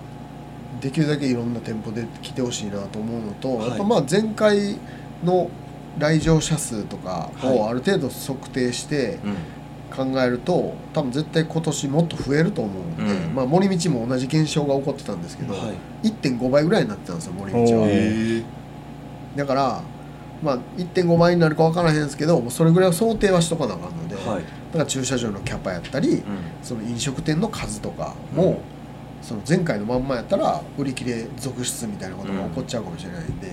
[0.81, 3.67] できるだけいろんな店舗で来てほしいなと思うのと、はい。
[3.69, 4.77] やっぱまあ前回
[5.23, 5.49] の
[5.97, 7.57] 来場者数とかはい。
[7.57, 9.35] をある程度測定してうん。
[9.89, 13.35] 考えると多分絶対今年もっと増えると思うんで、うん。
[13.35, 15.71] まあ森道も同じ現象が起こってたんですけど、は
[16.03, 16.07] い。
[16.09, 18.43] 1.5倍ぐらいになってたんですよ森道は。
[19.35, 19.81] だから
[20.43, 24.27] まあ1.5倍になるか分からへんですけどそれぐらいを想定はしとかなあかんので、はい。
[24.27, 26.23] はいだから駐車場のキャパやったりうん。
[26.61, 28.59] その飲食店の数とかも、
[29.27, 33.51] その前回のまんまやったら売り切れ続出みたいなことが起こっちゃうかもしれないんで、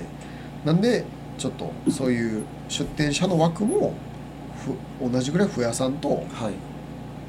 [0.65, 1.05] なんで
[1.37, 3.93] ちょっとそういう出店者の枠も
[5.01, 6.55] ふ同じぐらい増やさんとはい。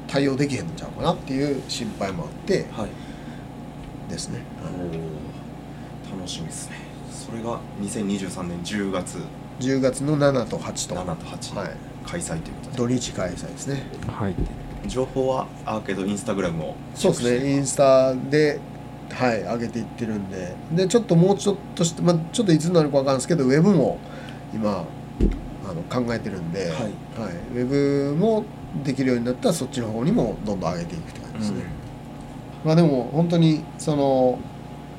[0.06, 2.90] 対応できへんのちゃうかなっていう心配もあってはい。
[4.08, 6.76] ですね、おー楽しみですね。
[7.10, 9.18] それが2023年10月
[9.58, 11.70] 10月の7と8と、7と8はい、
[12.06, 13.82] 開催ということで、土日開催ですね。
[14.06, 14.34] はい
[14.88, 18.60] 情報はアーケードインスタグラムをそうですねインスタで
[19.10, 23.98] はい上げていってるんででちょっともうちょっとして、まあ、ちょっといつになるかわかんないですけどウェブも
[24.54, 24.84] 今
[25.68, 26.82] あの考えてるんで、はいはい、
[27.54, 27.66] ウェ
[28.12, 28.44] ブも
[28.84, 31.64] できるようになったらそっちの方にもどんどん上げていくって感じですね、
[32.64, 34.38] まあでも本当にその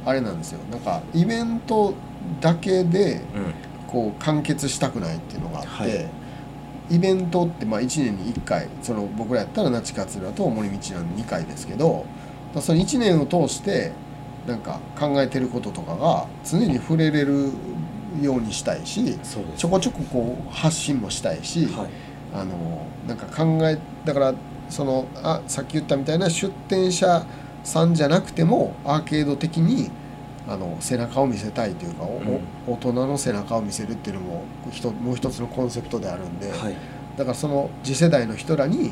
[0.06, 0.60] あれなんですよ。
[0.72, 1.94] なんかイベント
[2.40, 3.68] だけでうん。
[3.88, 6.10] こう完結したくないっていうのがあって、はい
[6.90, 12.06] イベントってまあ1年に1回その僕らやったら那智勝浦と森道なんで2回ですけど
[12.54, 13.92] まあその1年を通して
[14.48, 17.52] なんか考えてることとかが常に触れれる
[18.22, 19.20] ようにしたいし
[19.58, 21.90] ちょこちょここう発信もしたいし、はい。
[22.34, 24.34] あのなんか考えだから
[24.70, 27.26] そのあさっき言ったみたいな出店者
[27.64, 29.90] さんじゃなくてもアーケード的に
[30.48, 32.40] あの背中を見せたいというか、おうん。
[32.68, 34.44] お大人の背中を見せるっていうのも
[35.02, 36.76] もう一つのコンセプトであるんで、はい。
[37.18, 38.92] だからその次世代の人らに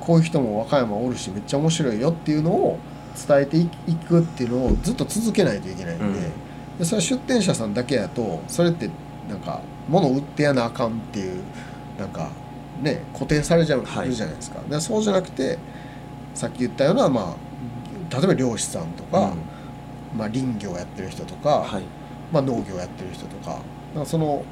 [0.00, 2.78] こういう人も和歌山おるしめっちゃ面白いよっていうのを
[3.28, 6.14] 伝えていいくっていうのをずっと続けないといけないんで,、うん。
[6.78, 8.90] でそれは出店者さんだけやとそれって
[9.28, 11.42] なんか物売ってやなあかんっていう
[11.98, 12.30] なんか
[12.82, 15.58] ね固定されちゃうはいじゃないですか,、でそうじゃなくて
[16.34, 19.34] さっき言ったようなまあ例えば漁師さんとか、
[20.16, 21.82] まあ、林業やってる人とか、はい。
[22.32, 23.58] まあ、農業やってる人とか
[23.94, 24.44] なんかその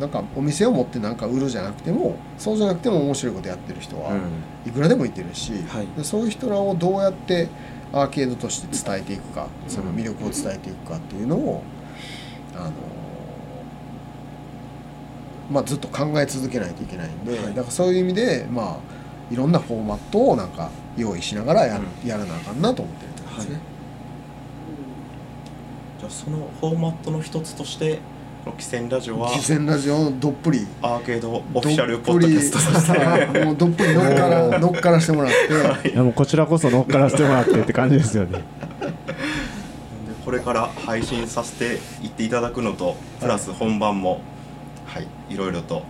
[0.00, 4.20] なんかお店を持ってなんか売るじゃなくてもそうじゃなくても面白いことやってる人はうん。
[4.66, 5.86] いくらでもいてるし、はい。
[5.96, 7.48] でそういう人らをどうやって
[7.92, 11.62] アーケードとして伝えていくかその魅力を伝えていくかっていうのを、
[12.54, 12.70] あの
[15.50, 17.46] まあ、ずっと考え続けないといけないんで、はい。
[17.54, 22.08] だからそういう意味でまあいろんなフォーマットをなんか用意しながらや,、うん。
[22.08, 23.60] やらなあかんなと思ってるって感じですね。
[23.60, 23.75] じゃあ
[26.08, 28.00] そのフォーマットの一つとして
[28.44, 30.66] この「汽船ラジオ」は汽船ラジオをどっぷり。
[30.80, 33.44] アーケードオフィシャルポッドキャストとして。
[33.44, 35.32] もうどっぷり乗っから 乗っからしてもらっ
[35.82, 38.38] て、いやもうこちらこそ乗っからせてもらってって感じですよね。
[38.38, 38.44] で
[40.24, 44.20] これから配信させていっていただくのとプラス本番も
[44.86, 45.82] はいいろいろと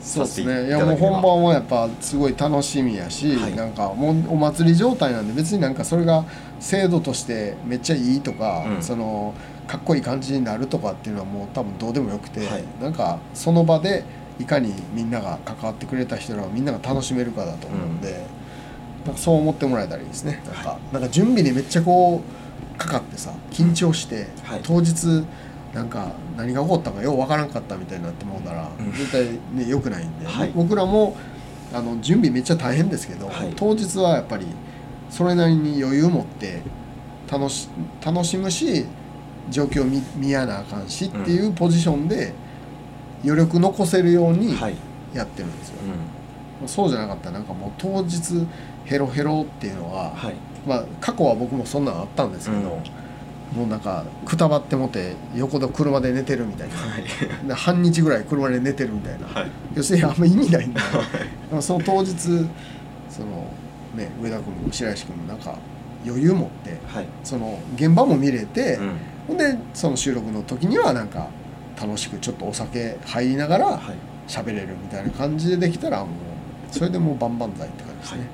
[0.00, 3.54] そうですさせていただけねいやもう本番はやっぱすごい楽しみやし、はい。
[3.54, 6.24] なんかもうお祭り状態なんで別になんかそれが
[6.60, 8.82] 制度としてめっちゃいいとか、うん。
[8.82, 9.32] その
[9.72, 12.64] かっこいい感じになるとかっていうのはもう多分どうでもよくて、はい。
[12.78, 14.04] なんかその場で
[14.38, 18.22] いかにみんなが関わってくれた人らをみんなが楽しめるかだと思うんで、
[19.06, 20.42] なんかそう思ってもらえたらいいですね。
[20.44, 24.60] なんか,、なんか準備にめっちゃこうかかってさ緊張して、はい。
[24.62, 25.24] 当日
[25.72, 28.92] なんか何が起こったかようわからんかったみたいになってもうたら、うん。
[28.92, 30.52] 絶対ね良くないんで、はい。
[30.54, 31.16] 僕らも
[31.72, 33.54] あの準備めっちゃ大変ですけど、はい。
[33.56, 34.46] 当日はやっぱり
[35.08, 36.60] それなりに余裕を持って
[37.30, 37.70] 楽し
[38.04, 38.84] 楽しむし
[39.50, 42.32] 状況を見見やなあかんしっていうポジションで
[43.24, 44.74] 余力残せるようにはい、
[45.14, 45.76] やってるんですよ、
[46.60, 46.68] うん。
[46.68, 48.46] そうじゃなかったらなんかもう当日
[48.84, 50.34] ヘロヘロっていうのは、はい。
[50.66, 52.66] まあ過去は僕もそんなんあったんですけど、うん。
[53.56, 56.74] もうなんかくたばってもて横で車で寝てるみたいな。
[56.74, 57.04] はい。
[57.46, 59.50] で半日ぐらい車で寝てるみたいな、はい。
[59.74, 60.80] 要するにあんま意味ないんだ。
[61.60, 62.14] その当日
[63.08, 63.46] その
[63.94, 65.54] ね上田君も白石君もなんか
[66.04, 67.06] 余裕持ってはい。
[67.22, 68.92] その現場も見れて、うん
[69.28, 71.28] ほんでその収録の時にはなんか
[71.80, 73.78] 楽しくちょっとお酒入りながらはい。
[74.28, 76.08] 喋れるみたいな感じでできたらもう
[76.70, 78.26] それでもう万々歳って感じですね、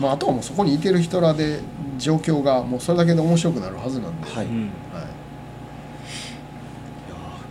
[0.00, 1.58] まあ、あとはもうそこにいてる人らで
[1.98, 4.60] 状況がもうそれだけで面白くなるはずなんで、はい、いやうん。
[4.62, 4.68] は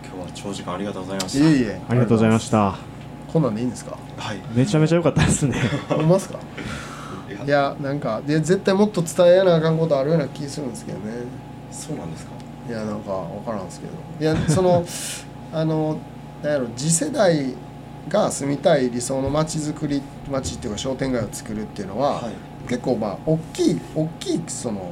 [0.04, 1.44] ー今日は長時間ありがとうございまい、した。
[1.48, 1.80] いえいえ。
[1.88, 2.78] ありがとうございました。
[3.32, 3.98] こんなんでいいんですか？
[4.16, 4.38] はい。
[4.54, 5.54] めちゃめちゃ良かったですね。
[5.90, 6.38] 思いますか？
[7.48, 11.04] いやなんかで絶対もっと伝えやなあかんことあるような気するんですけどね。
[11.72, 12.32] そうなんですか？
[12.68, 13.92] いやなんか分からんですけど。
[14.20, 14.84] いやその
[15.54, 15.96] あの
[16.42, 17.54] なんやろ次世代
[18.10, 22.32] が住みたい理想の街づくり街っていうか商店街を作るっていうのは、はい。
[22.68, 24.90] 結構まあ大きい大きいその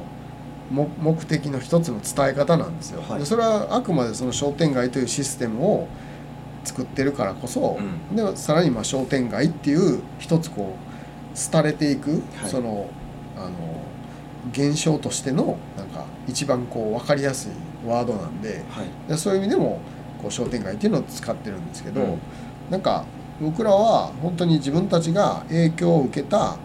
[0.71, 3.19] も目的の一つの伝え方なんですよ、はい。
[3.19, 5.87] でそれはあくまでその商店街というシステムを
[6.63, 7.77] 作ってるからこそ、
[8.11, 10.86] うでさらにまあ商店街っていう一つこう
[11.51, 12.49] 廃れていく、はい。
[12.49, 12.89] その
[13.37, 13.51] あの
[14.51, 17.51] 現象としてのなんか一番こう分かりやすい
[17.87, 19.09] ワードなんではい。
[19.09, 19.79] でそういう意味でも
[20.21, 22.19] こう商店街っていうのを使ってるんですけど、うん。
[22.69, 23.05] なんか
[23.39, 26.57] 僕らは本当に自分たちが影響を受けた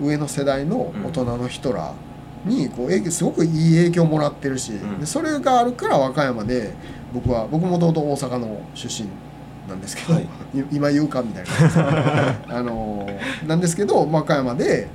[0.00, 1.92] 上の世代の大人の人ら
[2.44, 5.00] にこう影響すごくいい影響をもらってるし、ん。
[5.00, 6.72] でそれがあるから和歌山で
[7.12, 9.08] 僕は僕もともと大阪の出身
[9.68, 10.22] なんですけど、はい。
[10.22, 10.28] い
[10.72, 12.36] 今言うかみたいな。
[12.58, 13.08] あの
[13.46, 14.88] なんですけど和歌山で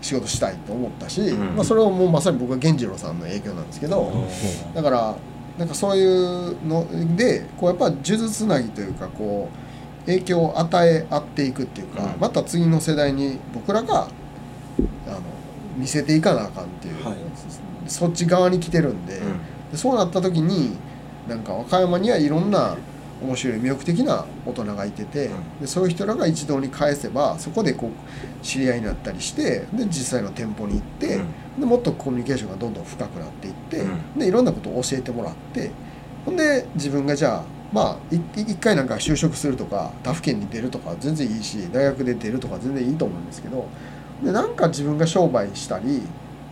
[0.00, 1.56] 仕事したいと思ったし、うん。
[1.56, 4.12] まあ、それはもうまさに僕は源次郎さんの影響なんですけど。
[4.74, 5.14] だから
[5.58, 9.48] なんかそういうのでこうやっぱ呪術つなぎというかこ
[10.04, 12.20] う影響を与え合っていくっていうか、うん。
[12.20, 14.08] また次の世代に僕らが
[15.06, 15.20] あの
[15.76, 17.16] 見せていかなあかんっていう、はい。
[17.86, 19.20] そっち側に来てるんで,、
[19.72, 20.76] でそうなった時に
[21.28, 22.76] なんか和歌山にはいろんな
[23.22, 25.60] 面白い魅力的な大人がいてて、うん。
[25.60, 31.20] でそういう人らが一堂に返せばそこでこう知り合いになったりしてで実際の店舗に行って、
[31.58, 34.18] でもっとコミュニケーションがどんどん深くなっていって、うん。
[34.18, 35.70] でいろんなことを教えてもらって
[36.24, 43.68] ほんで自分がじゃあまあい一回なんか就職するとか他府県に出るとか全然いいし大学で出るとか全然いいと思うんですけど
[44.22, 46.02] でなんか自分が商売したり、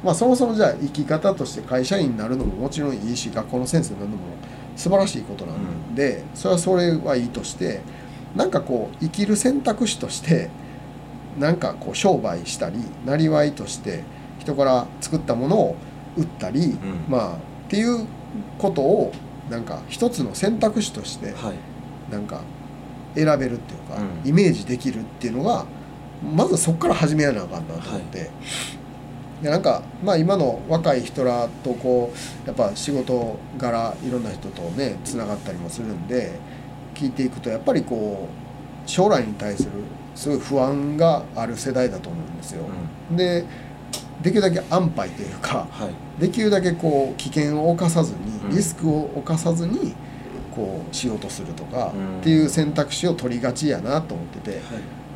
[0.02, 4.22] まあ、そもそもじゃあ生き方として会社員になるのももちろんいいし学校の先生になるのも
[4.78, 7.80] 素晴らしいことなんで、それはそれはいいとして
[8.34, 10.48] なんかこう生きる選択肢として
[11.38, 14.04] なんかこう商売したりなりわいとして
[14.38, 15.76] 人から作ったものを
[16.16, 16.78] 売ったり、ん。
[17.08, 17.38] まあっ
[17.68, 18.06] ていう
[18.58, 19.12] ことを
[19.50, 21.54] なんか一つの選択肢としてはい。
[22.12, 22.40] なんか
[23.14, 24.28] 選べるっていうか、うん。
[24.28, 25.66] イメージできるっていうのが
[26.22, 28.30] まずそこから始めやなあかんなと思って、
[29.42, 32.12] でなんかまあ今の若い人らとこ
[32.44, 36.38] うやっぱ仕事柄いろんな人とねつながったりもするんで
[36.94, 39.70] 聞いていくとやっぱりこう将来に対する
[40.14, 42.64] すごい不安がある世代だと思うんですよ。
[43.12, 43.44] で
[44.22, 46.20] できるだけ安牌というかはい。
[46.20, 48.51] できるだけこう危険を冒さずうん。
[48.51, 49.94] にリスクを冒さずに
[50.55, 52.18] こうしようとするとかうん。
[52.20, 54.51] っていう選択肢を取りがちやなと思ってて。
[54.51, 54.61] はい。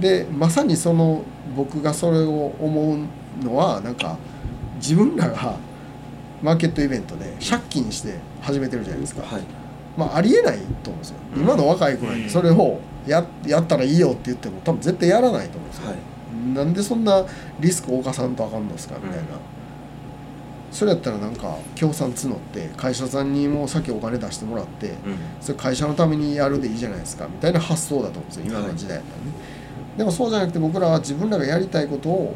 [0.01, 1.23] でまさにその
[1.57, 3.01] 僕がそれを思う
[3.43, 4.17] のはなんか
[4.77, 5.57] 自分らが
[6.43, 9.43] マーケットイベントで借金して始めてるじゃないですか、はい。
[9.97, 11.17] まあありえないと思うんですよ。
[11.37, 11.43] うん。
[11.43, 15.97] 今の若い子らにそれをややったらいいよって言っても多分絶対やらないと思うんですよ、はい。
[16.55, 17.25] なんでそんな
[17.61, 19.27] リスクを冒さんとあかんのですかみたいな、うん。
[20.73, 24.97] それやったらなんか協賛募って会社さんにもう先お金出してもらってうん。
[25.41, 29.33] それ会社のためにやるでいいじゃないですかみたいな発想だと思うんですよ今の時代だったらね、
[29.97, 32.35] でもそうじゃなくて僕らは自分らがやりたいことを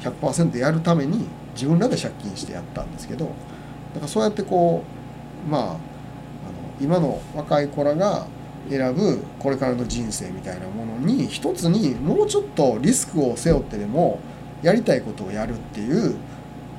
[0.00, 3.34] 100%やるために自分らで借金してやったんですけどだか
[4.02, 4.82] らそうやってこ
[5.46, 5.78] うまああの
[6.80, 8.26] 今の若い子らが
[8.70, 14.20] 選ぶこれからの人生みたいなものに一つにもうちょっとリスクを背負ってでも
[14.62, 16.16] やりたいことをやるっていう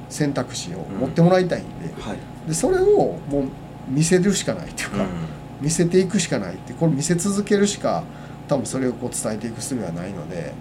[0.10, 2.18] 選択肢を持ってもらいたいんで,、はい。
[2.48, 3.44] でそれをもう
[3.88, 5.08] 見せるしかないっていうか、うん。
[5.62, 8.04] 見せていくしかないってこれ見せ続けるしか
[8.48, 10.54] 多分それをこう伝えていく術はないので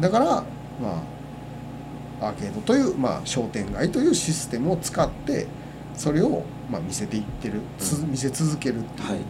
[0.00, 1.02] だからまあ
[2.20, 5.46] アーケードという、まあ、商店街というシステムを使って
[5.94, 9.16] それを、まあ、見せていってる、つ見せ続けるってはい。
[9.16, 9.24] いう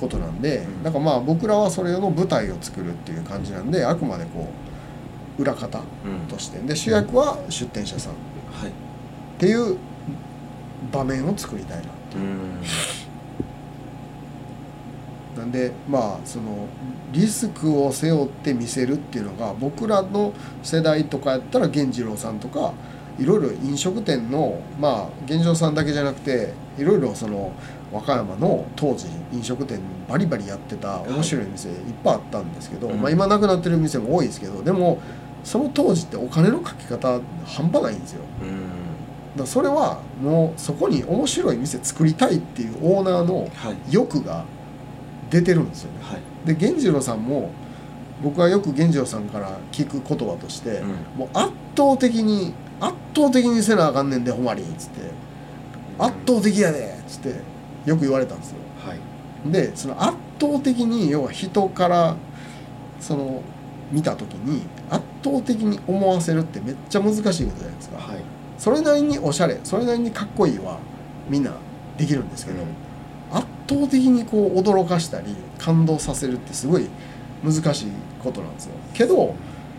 [0.00, 0.82] ことなんで、うん。
[0.82, 4.48] だからまあ僕らはそれの舞台を作るっていう感じなんであくまでこ
[5.38, 6.58] う裏方うんとして。
[6.58, 8.12] で主役は出店者さん。
[8.12, 8.16] っ
[8.60, 8.72] はい。
[9.38, 9.76] ていう
[10.92, 11.84] 場面を作りたいな
[12.16, 12.60] うん
[15.46, 16.66] なんでまあその
[17.12, 20.32] リスクを背負って見せるっていうのが僕らの
[20.62, 22.72] 世代とかやったら源次郎さんとか
[23.18, 27.52] いろいろ飲食店のまあ源次郎さんだけじゃなくていろいろその
[27.92, 33.00] 和歌山の当時飲食店バリバリやってた面白い店いっぱいあったんですけど、うん。
[33.00, 35.00] まあ、今なくなってる店も多いですけどでも
[35.44, 38.22] その当時ってお金のかけ方半端ないんですよ。
[38.42, 39.38] うん。
[39.38, 43.76] だそれはもうそこに面白い店作りたいっていうオーナーのはい。
[43.88, 44.44] 欲が
[45.36, 45.98] 出てるんですよね。
[46.02, 46.20] はい。
[46.46, 47.50] で源次郎さんも
[48.22, 50.88] 僕はよく源次郎さんから聞く言葉として、うん。
[51.18, 55.00] もう圧倒的に圧倒的にせなあかんねんでほんまにっつって
[55.98, 57.34] 圧倒的やでっつって
[57.84, 58.56] よく言われたんですよ。
[58.82, 59.52] はい。
[59.52, 62.16] でその圧倒的に要は人から
[63.00, 63.42] その
[63.92, 68.22] 見た時に圧倒的に思わせるってめっちゃ難しいことじゃないですか、はい。
[68.58, 70.78] それなりにおしゃれそれなりにかっこいいは
[71.28, 71.52] みんな
[71.98, 72.64] できるんですけど、うん。
[72.64, 72.85] 圧
[73.68, 76.88] 倒的にこう驚かしたり感動させるってすごい
[77.44, 77.86] 難しい
[78.22, 78.72] ことなんですよ。
[78.94, 79.34] けど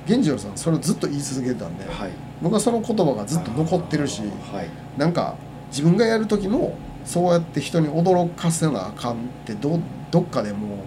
[0.06, 2.12] 源次郎さんそれをずっと言い続けてたんで、はい。
[2.42, 4.22] 僕はその言葉がずっと残ってるし
[4.52, 4.70] はい。
[4.98, 5.36] なんか
[5.70, 9.80] 自分がやる時もそうやって人に驚かせなあかんってど
[10.12, 10.86] どっかでも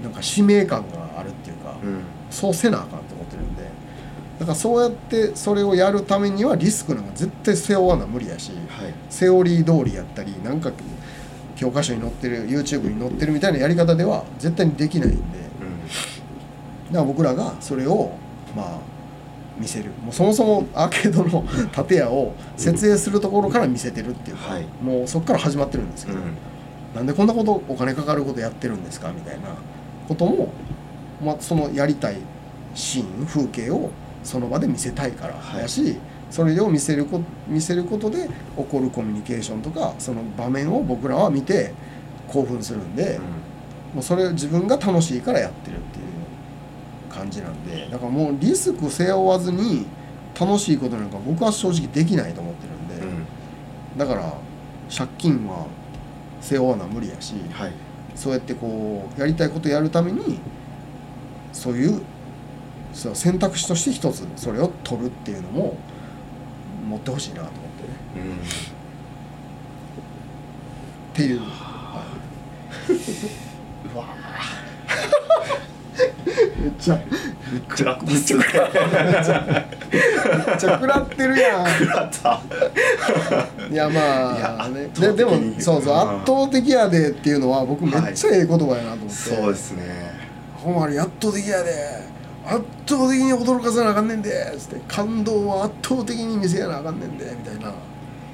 [0.00, 2.00] うなんか使命感があるっていうか、うん。
[2.30, 3.62] そうせなあかんと思ってるんで
[4.38, 8.94] だからそうやってそれをやるためにはリスクなんか絶対背負わな無理やしはい。
[9.10, 10.70] セオリー通りやったりなんか
[11.58, 15.18] 教科書に載ってる YouTube に載ってるみたいなやり方では絶対にできないんで。
[16.90, 18.12] うから僕らがそれを
[18.56, 18.78] まあ
[19.58, 19.90] 見せる。
[20.02, 21.44] もうそもそもアーケードの
[21.84, 24.36] 建屋を設営するところから見せてるっていう。
[24.36, 24.66] か、はい。
[24.80, 26.36] もうそこから始まってるんですけど、うん。
[26.94, 29.10] なんでこんなことお金かかることやってるんですか？
[29.10, 29.48] みたいな
[30.06, 30.52] ことも、
[31.22, 32.18] まあ、そのやりたい
[32.74, 33.90] シーン風景を
[34.22, 35.62] その場で見せたいからはい。
[35.62, 35.96] だし、
[36.30, 41.72] それを見せるこ見せることで起こるコミュニケーションとかその場面を僕らは見て
[42.28, 43.18] 興奮するんで、
[43.94, 49.86] もうそれを自分が楽しいからやってるっていう感じなんでだからもうリスク背負わずに
[50.38, 53.26] 楽しいことなんか僕は正直できないと思ってるんで、うんうん
[53.96, 54.32] だから
[54.96, 55.66] 借金は
[56.40, 57.34] 背負わな無理やし。
[57.50, 57.72] はい
[58.18, 60.40] そうやってこうやりたいことやるために
[61.52, 62.02] そういう
[62.92, 65.76] そう選択肢として一つそれを取るっていうのも
[66.86, 67.88] 持ってほしいなと思ってね。
[68.16, 68.32] うん。
[68.32, 68.38] っ
[71.14, 72.04] ていう、は
[72.88, 72.92] い。
[73.94, 74.18] うわー。
[76.62, 78.46] めっちゃめっちゃめっ
[80.58, 81.66] ちゃ食らってるやん。
[81.66, 82.40] やった。
[83.70, 89.82] いやまあいやねででもそうそううん圧倒的やでっていうのは僕めっちゃええ言葉やなと思って、そうですね。
[90.56, 91.72] ほんまに圧倒的やで
[92.48, 97.72] 圧倒的に驚かさなあかんねんでつって感動は圧倒的に見せやなあかんねんでみたいな。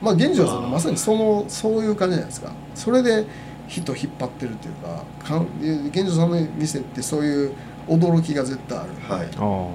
[0.01, 2.53] まあ現状さんもまさにそのそういう感じじゃないですか。
[2.75, 3.27] それで
[3.69, 5.47] 人引っ張ってるっていうかかん
[5.89, 7.53] 現状さんの店ってそういう
[7.89, 8.89] 驚きが絶対ある。
[9.09, 9.29] はい。
[9.37, 9.69] あ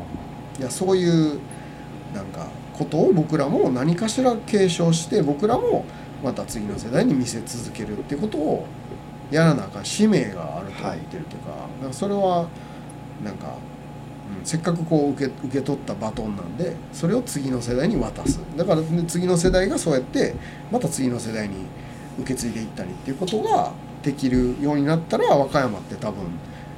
[0.59, 1.39] いやそういう
[2.13, 5.85] なんかことを僕らも何かしら継承して僕らも
[6.23, 8.65] また次の世代に見せ続けるっていうことを
[9.31, 12.47] やらなあかん使命があると思ってるというか,、なんかそれは
[13.23, 13.53] なんか、うん、
[14.43, 18.39] せっかくこう受け受け取ったバトンなんでそれを次の世代に渡す。
[18.55, 20.35] だから、ね、次の世代がそうやって
[20.71, 21.55] また次の世代に
[22.19, 23.71] 受け継いでいったりっていうことが
[24.03, 26.25] できるようになったら和歌山って多分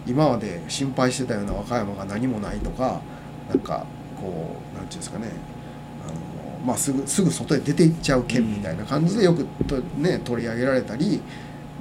[0.08, 3.02] 今まで心配してたような和歌山が何もないとか
[3.50, 3.86] なんか
[4.20, 5.28] こうなんていうんですかね。
[6.06, 11.22] あの、まあ、すぐすぐ外へ出ていっちゃう県みたいな感じでよくと、ね、取り上げられたり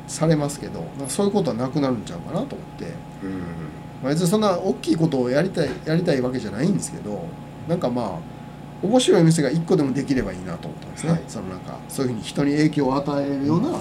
[0.07, 2.85] されますけどそういうことはなくなるんちゃうかなと思って、
[3.23, 7.25] うんまあ、別にそんな大きいことをやりたいやりたいわけじゃないんですけど
[7.69, 8.19] なんかま
[8.83, 11.23] あ面白い店が1個でもできればいいなと思ったんですね、はい。
[11.29, 13.79] そのなんかそういうふうに人に影響を与えるような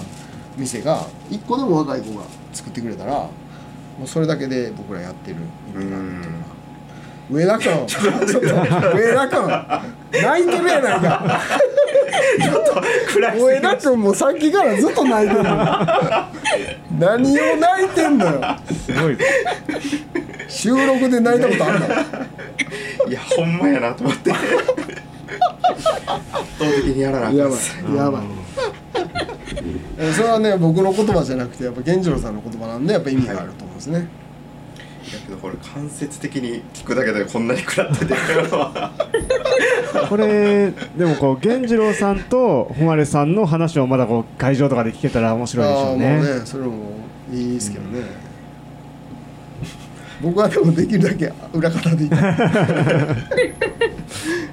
[0.58, 3.30] 店が1個でも若い子が作ってくれたらも
[4.04, 5.36] うそれだけで僕らやってる
[5.74, 6.60] 意味があるっていうか。
[7.30, 7.86] 上田君。
[7.86, 10.22] ちょっと上田君。
[10.22, 11.40] 泣いてるやないか。
[13.12, 15.50] 暗い上田君もさっきからずっと泣いてるの
[16.98, 18.38] 何を泣いてんのよ。
[18.42, 19.16] あすごい。
[19.16, 19.22] ぞ
[20.60, 21.86] 収録で泣いたことあんの？
[23.08, 24.30] いやほんまやなと思って。
[24.30, 24.40] 圧
[26.58, 28.22] 倒的にやらなやばいやばい。
[29.98, 34.08] えそれはね僕の言葉じゃなくてやっぱ源次郎さんの言葉なんでやっぱ意味があると思うんですね、
[35.10, 35.14] い。
[35.14, 38.14] やけどこれ間接的に聞くだけでこんなに食らってて。
[38.14, 38.92] るのは
[40.08, 46.74] これでもこう源次郎さんと誉さんの話をまだこう会場とかで聞けたら面白いでしょうああもうねねそれも
[47.32, 48.02] いいですけどね、
[50.22, 52.10] 僕はでもできるだけ裏方でいい。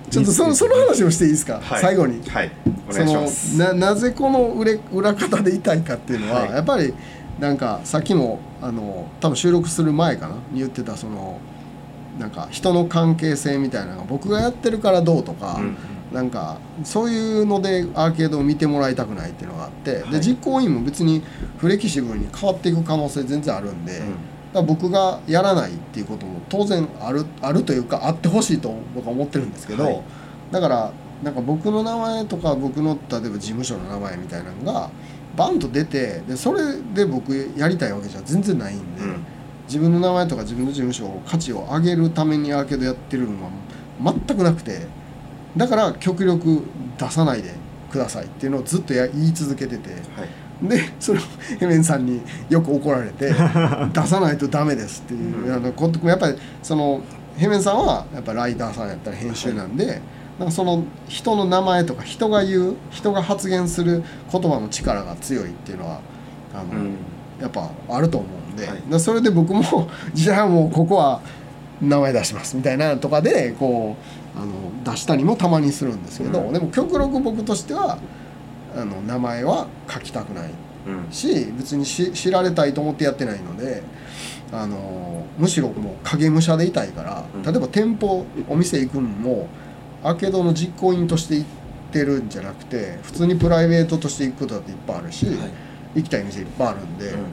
[0.09, 1.82] ちょっとそのその話をしていいですか、はい。
[1.82, 2.22] 最後に。
[2.30, 2.51] はい。
[2.89, 3.57] そす。
[3.57, 6.51] のななぜこの裏裏方でいたいかっていうのは、はい。
[6.51, 6.93] やっぱり
[7.39, 10.36] なんかさっきもあの多分収録する前かな？
[10.51, 11.39] に言ってたその
[12.20, 20.09] なんか人の関係性みたいなのが僕がやってるからどうとか、うんなんかそういうのでアーケードを見てもらいたくないっていうのがあって、はい。
[20.11, 21.22] で実行委員も別に
[21.57, 24.15] フレキシブルに変わっていく可能性全然あるんで、うん
[24.57, 30.01] ら僕がやらないっていうことも当然あるあるというかあってほしいと僕は思ってるんですけど、はい。
[30.51, 30.91] だから
[31.23, 34.89] なんか僕の名前とか僕の例えば事務所の名前みたいなのが
[35.35, 39.25] バンと出てでそれで僕やりたいわけじゃ全然ないんで、うん。
[39.67, 43.51] 自分の名前とか自分の事務所を価値を上げるためにアーケードやってるのは
[44.01, 44.87] 全くなくて
[45.57, 46.63] だから極力
[46.97, 47.51] 出さないで
[47.91, 50.01] くださいっていうのをずっとや言い続けててはい
[50.61, 51.21] でそれを
[51.59, 53.29] ヘメンさんによく怒られて
[53.93, 55.53] 出さないとダメですっていう、うん。
[55.53, 57.01] あのことやっぱりその
[57.37, 60.01] ヘメンさんはやっぱライターさんやったら編集なんで、
[60.39, 65.99] なんかその人の名前とか人が言う人が発言する言葉の力が強いっていうのは
[66.53, 66.95] あの、うん。
[67.39, 68.99] やっぱあると思うんで、はい。
[68.99, 71.21] それで僕も じゃあもうここは
[71.79, 73.95] 名前出しますみたいなのとかでこ
[74.35, 76.53] うあの出したりもたまにするんですけど、うん。
[76.53, 77.99] でも極力僕としては
[78.78, 80.51] あの名前は書きたくない
[80.88, 81.11] うん。
[81.11, 83.84] し別にし知られたいと思ってやってないので
[84.51, 87.43] あのむしろもう影武者でいたいから、うん。
[87.43, 89.47] 例えば店舗お店行くのも
[90.03, 91.47] アーケードの実行委員として行っ
[91.91, 95.36] てるんじゃなくて普通にプライベートとして行くことだっていっぱいあるし、はい。
[95.95, 97.07] 行きたい店いっぱいあるんで。
[97.07, 97.25] うん。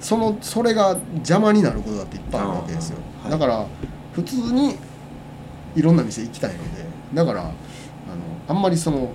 [0.00, 3.30] そのそれが邪魔になることだっていっぱいあるわけですよ、はい。
[3.30, 3.66] だから
[4.14, 4.76] 普通に
[5.76, 7.52] いろんな店行きたいのでだからあの
[8.48, 9.10] あんまりその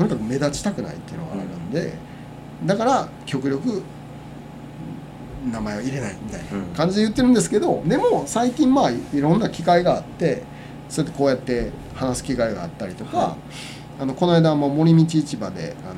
[0.00, 1.92] とにかく目立ちたくないっていうのがあるんで、
[2.64, 3.82] だから極力
[5.52, 10.42] 名前を入れないみたいな感じで言ってるんですけどでも最近まあいろんな機会があって
[10.88, 13.36] そうやってこうやって話す機会があったりとか、は
[13.98, 15.94] あのこの間も森道市場であの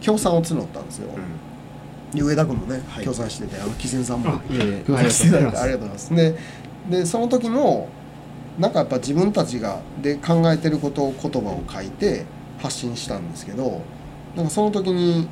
[0.00, 1.08] 協賛を募ったんですよ、
[2.12, 3.04] で上田君もねはい。
[3.04, 4.40] 協賛しててあの木仙さんも
[5.08, 6.14] してたのであありりがとうございます。
[6.14, 6.34] で
[6.90, 7.88] でその時も
[8.58, 12.26] なんかやっぱ自分たちがで考えてることを言葉を書いて
[12.62, 13.80] 発信したんですけど
[14.36, 15.28] なんかその時に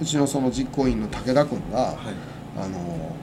[0.00, 1.96] うちのその実行委員の武田君がはい
[2.58, 3.14] 「あの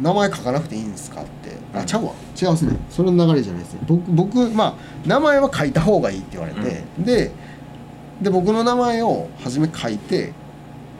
[0.00, 1.80] 名前書かなくていいんですか?」って「うん。
[1.80, 2.12] あちゃうわ。
[2.40, 2.76] 違いますね。
[2.90, 3.80] それの流れじゃないですね。
[3.86, 4.74] 僕僕まあ
[5.06, 7.30] 名前は書いた方がいいって言われて、で
[8.20, 10.32] で僕の名前を初め書いて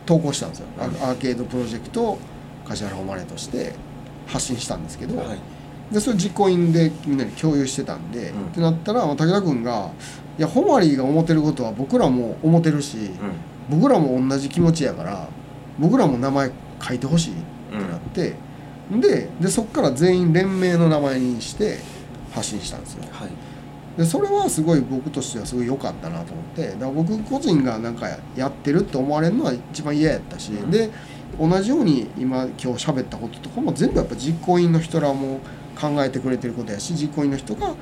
[0.06, 0.94] 投稿したんですよ、アうん。
[0.94, 2.18] アーケードプロジェクト
[2.66, 3.72] 梶原誉れとして
[4.26, 5.26] 発信したんですけど、はい。
[5.92, 8.44] でそれ実行委員でみんなに共有してたんで、うん。
[8.46, 9.90] ってなったらまあ武田君が
[10.38, 13.10] 「いやホマリーが思ってることは僕らも思ってるし、うん。
[13.70, 15.28] 僕らも同じ気持ちやから
[15.78, 16.50] 僕らも名前
[16.82, 17.36] 書いてほしい」っ
[17.70, 18.34] てなって、
[18.90, 21.78] ででそっから全員連名の名前にして
[22.32, 23.04] 発信したんですよ。
[23.10, 23.30] はい。
[23.96, 30.70] でそれはすごい僕としてはすごい良かったなと思ってだから僕個人がなんかやってるって思われるのは一番嫌やったし、うん。
[30.70, 30.90] で
[31.38, 35.40] 同じように今今日喋ったこととかも全部やっぱ実行委員の人らも
[35.80, 37.74] 考えてくれてることやし実行委員の人が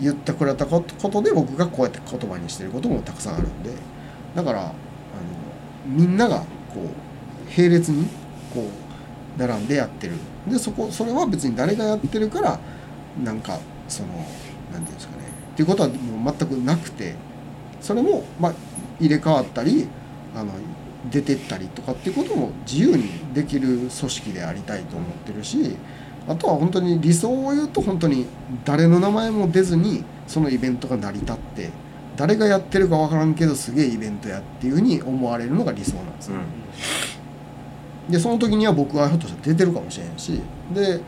[0.00, 3.70] 言ってくれたことで僕がこうやって言葉にしてることもたくさんあるんで
[4.34, 4.72] だからあの
[5.86, 6.44] みんながこ
[6.80, 8.06] う並列に
[8.52, 8.68] こ
[9.36, 10.14] う並んでやってる。
[10.48, 12.58] でそこそれは別に誰がやってるから
[13.22, 14.08] なんかその
[14.72, 15.22] なんていうんですかね。
[15.52, 17.14] っていうことはもう全くなくて
[17.80, 18.54] それもまあ
[19.00, 19.88] 入れ替わったり
[20.34, 20.52] あの
[21.10, 25.76] 出てったりとかっていうことも自由にできる組織でありたいと思ってるし
[26.26, 28.26] あとは本当に理想を言うと本当に
[28.64, 31.70] 誰の名前も出ずにそのイベントが成り立って
[32.16, 36.36] 誰がやってるか分からんけどすげえイベントやっていうふうに思われるのが理想なんですよ。
[38.08, 40.40] でその時には僕はひょっとしたら出てるかもしれんし
[40.74, 41.00] で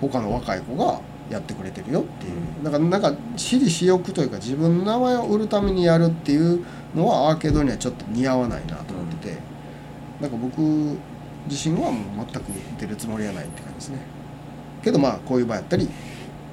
[0.00, 1.00] 他の若い子が
[1.30, 2.64] やってくれてるよっていう。
[2.64, 6.64] だからなんか私利私欲というか自分の名前を売るためにやるっていう
[6.94, 9.38] のはアーケードにはちょっと似合わないなと思ってて、
[10.20, 10.60] なんか僕
[11.48, 12.46] 自身はもう全く
[12.78, 13.98] 出るつもりはないって感じですね
[14.84, 15.88] けどまあこういう場やったり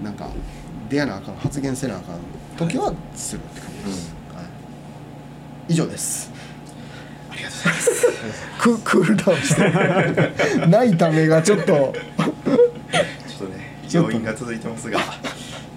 [0.02, 0.30] なんか
[0.90, 2.20] 出やなあかん発言せなあかん
[2.58, 4.46] 時はするって感じです、はい。
[5.70, 6.32] 以上です。
[7.30, 7.92] ありがとうございます。
[8.62, 9.56] ククールダウンし
[10.60, 11.66] てな いためがちょっと。
[11.66, 11.94] ちょっ
[13.38, 15.00] とね要因が続いてますが。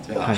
[0.07, 0.37] じゃあ、はい。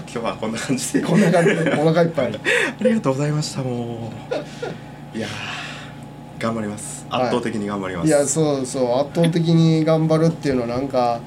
[0.00, 1.00] 今日はこんな感じで。
[1.02, 2.26] こんな感じでお腹いっぱい。
[2.34, 4.12] ありがとうございましたも
[5.14, 5.18] う。
[5.18, 5.67] いやー
[6.38, 7.06] 頑張ります。
[7.08, 7.22] はい。
[7.24, 8.98] 圧倒的に頑張ります、いやそうそう。
[9.00, 11.20] 圧倒的に頑張るっていうのはなんかは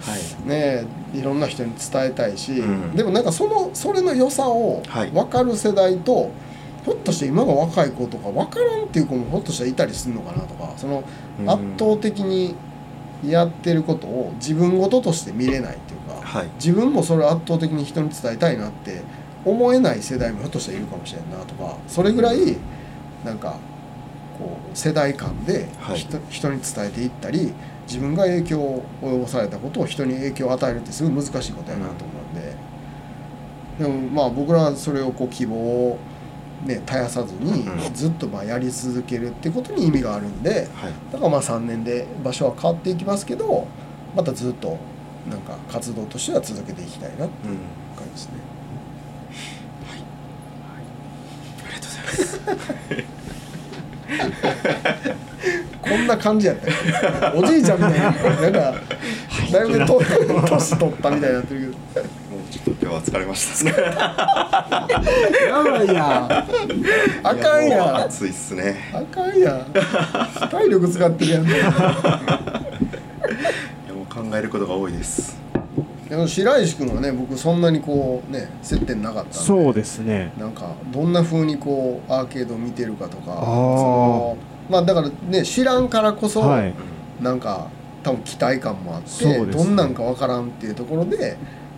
[0.45, 0.47] い。
[0.47, 2.95] ねいろんな人に伝えたいし、うん。
[2.95, 5.12] でもなんかそのそれの良さをはい。
[5.12, 6.32] 分かる世代と、
[6.84, 11.03] ひょっとして今の若い子とか分からんっていう子もひょっとしたらいたりするのかなとかその
[11.39, 11.49] うん。
[11.49, 12.55] 圧倒的に
[13.26, 16.47] やってることを自分事として見れないっていうかはい。
[16.55, 19.01] 自分もそれを圧倒的に人に伝えたいなって
[19.45, 22.55] 思えない世代もひょっとしたらいるかもしれんなとかそれぐらい
[23.26, 23.57] なんか
[24.74, 25.97] 世代間ではい。
[25.99, 27.53] 人,、人に伝えていったり
[27.88, 32.55] 自分が影響を及ぼされたことを人に影響を与えるってすごい難しいことやなと思うんで、
[33.80, 35.97] でもまあ僕らはそれをこう希望を、
[36.65, 37.93] ね、絶やさずにうん。
[37.93, 40.69] ずっとまあやり続けるってことに意味があるんで。
[40.76, 40.93] はい。
[41.11, 43.67] だからまあ3年で場所は変わっていきますけど
[44.15, 44.78] またずっと
[45.30, 47.55] なんか活動としては続けていきたいなってうん。
[47.97, 48.34] 感じですね。
[51.63, 53.20] ありがとうございます
[55.82, 56.74] こんな感じやったよ。
[57.36, 58.12] おじいちゃんみたいな。
[58.12, 58.74] なんか
[59.51, 60.01] だいぶと
[60.47, 61.74] 年取ったみたいになってるもう
[62.51, 63.72] ちょっと今日は疲れました。
[63.72, 63.82] けど
[65.47, 66.32] やばいやん。
[67.24, 68.91] あかんいや暑いっすね。
[68.93, 69.66] あかんやん。
[70.49, 71.47] 体力使ってるやん。
[71.47, 71.72] いや
[73.93, 75.41] もう考えることが多いです
[76.28, 80.34] 白石君はね僕そんなにこうね接点なかったそうですね。
[80.38, 83.45] なんかどんな風にこうアーケードを見てるかとかあー。
[83.45, 84.38] その
[84.70, 86.74] まあだからね知らんからこそ、はい。
[87.22, 87.70] なんか
[88.03, 89.45] 多分期待感もあって、ね。
[89.45, 91.38] どんなんかわからんっていうところで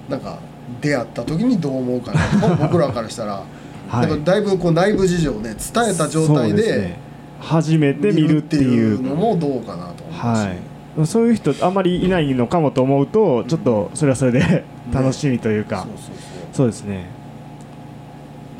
[0.09, 0.39] なんか
[0.81, 3.43] 出会った時にどう思うかなと 僕らからしたら、
[3.87, 4.09] はい。
[4.09, 6.97] だだいぶこう内部事情をね伝えた状態でね。
[7.39, 9.01] 初めて見るっていう。
[9.03, 10.72] のもどうかなと思います、はい
[11.05, 14.63] そういう人あんまりいないのかもと思うとちょっとそれはそれで
[14.93, 16.15] 楽しみというか、そうそうそう
[16.53, 16.67] そう。
[16.67, 17.05] ですね。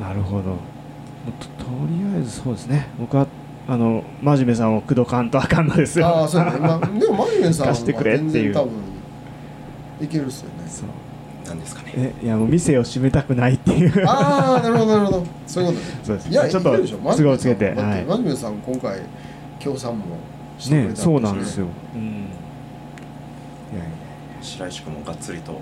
[0.00, 0.42] なるほど。
[0.42, 2.88] ととりあえずそうですね。
[2.98, 3.26] 僕は
[3.68, 6.06] あの真面目さんを口説かんとあかんのですよ。
[6.06, 8.30] ああそうやね、まあ、 でもマリメンさんは貸してくれっていう。
[8.32, 8.72] 全然多分
[10.00, 10.54] いけるっすよね。
[10.66, 11.48] そう。
[11.48, 11.92] なんですかね。
[11.96, 14.04] えいやもう店を閉めたくないっていう。
[14.06, 15.26] ああなるほどなるほど。
[15.46, 15.84] そういうことね。
[16.02, 16.28] そうです。
[16.30, 16.98] いやちょっといけるでしょ。
[17.16, 18.98] 都合つけてはいマジメさんだってマジメさん今回
[19.60, 20.04] 協賛も
[20.70, 22.04] ねそうなんですよ、うん、い
[23.76, 23.90] やいや
[24.40, 25.60] 白石君もがっつりと。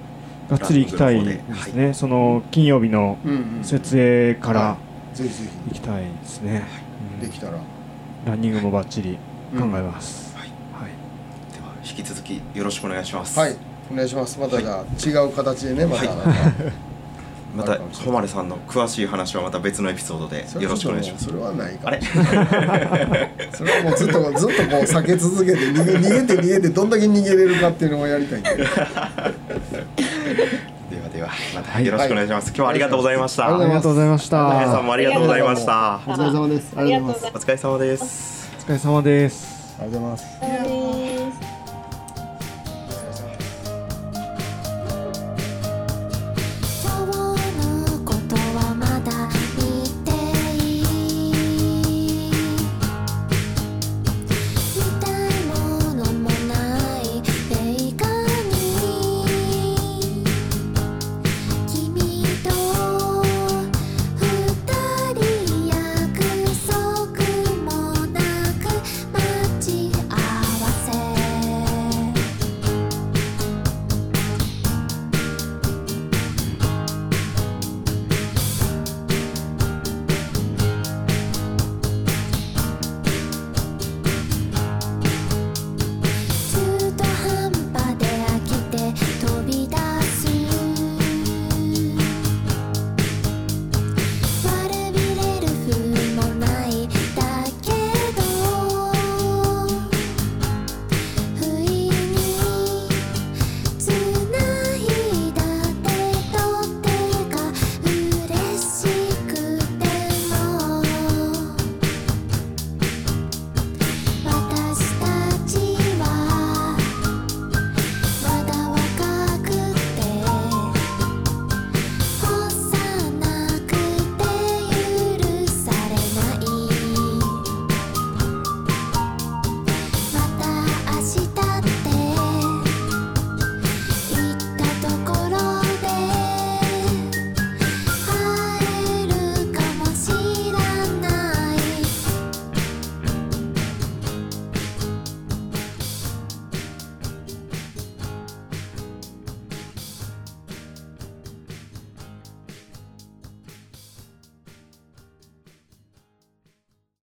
[0.50, 3.16] がっつり行きたいですね、その金曜日の
[3.62, 4.76] 設営からは
[5.14, 6.64] ぜひぜ行きたいですね、
[7.20, 7.26] うん。
[7.26, 7.58] ひできたら。
[8.26, 9.16] ランニングもバッチリ
[9.56, 10.48] 考えます、はい。
[10.48, 10.90] はい。
[11.54, 13.38] では引き続きよろしくお願いします。
[13.38, 13.56] はい。
[13.90, 14.38] お願いします。
[14.38, 14.84] またじゃあ
[15.22, 16.10] 違う形でねまた。
[16.10, 16.91] はい
[17.54, 21.24] また誉さんの詳しい話はまた別のエピソードでよろしくお願いします。
[21.26, 22.02] それはないかあられ？
[23.52, 28.50] それはもうずっとずっとこう避け続けて逃げ逃げて逃げてどんだけ逃げれるかっていうのをやりたいんで。
[30.92, 34.54] ではではまたよろしくお願いします、今日はありがとうございました、はいありがとうございました。
[34.54, 36.00] 皆さんもありがとうございました。
[36.06, 36.72] お疲れ様です。
[36.76, 37.32] ありがとうございます。
[37.34, 38.50] お疲れ様です。
[38.58, 39.76] お疲れ様です。
[39.80, 40.26] ありがとうござい
[40.96, 41.01] ます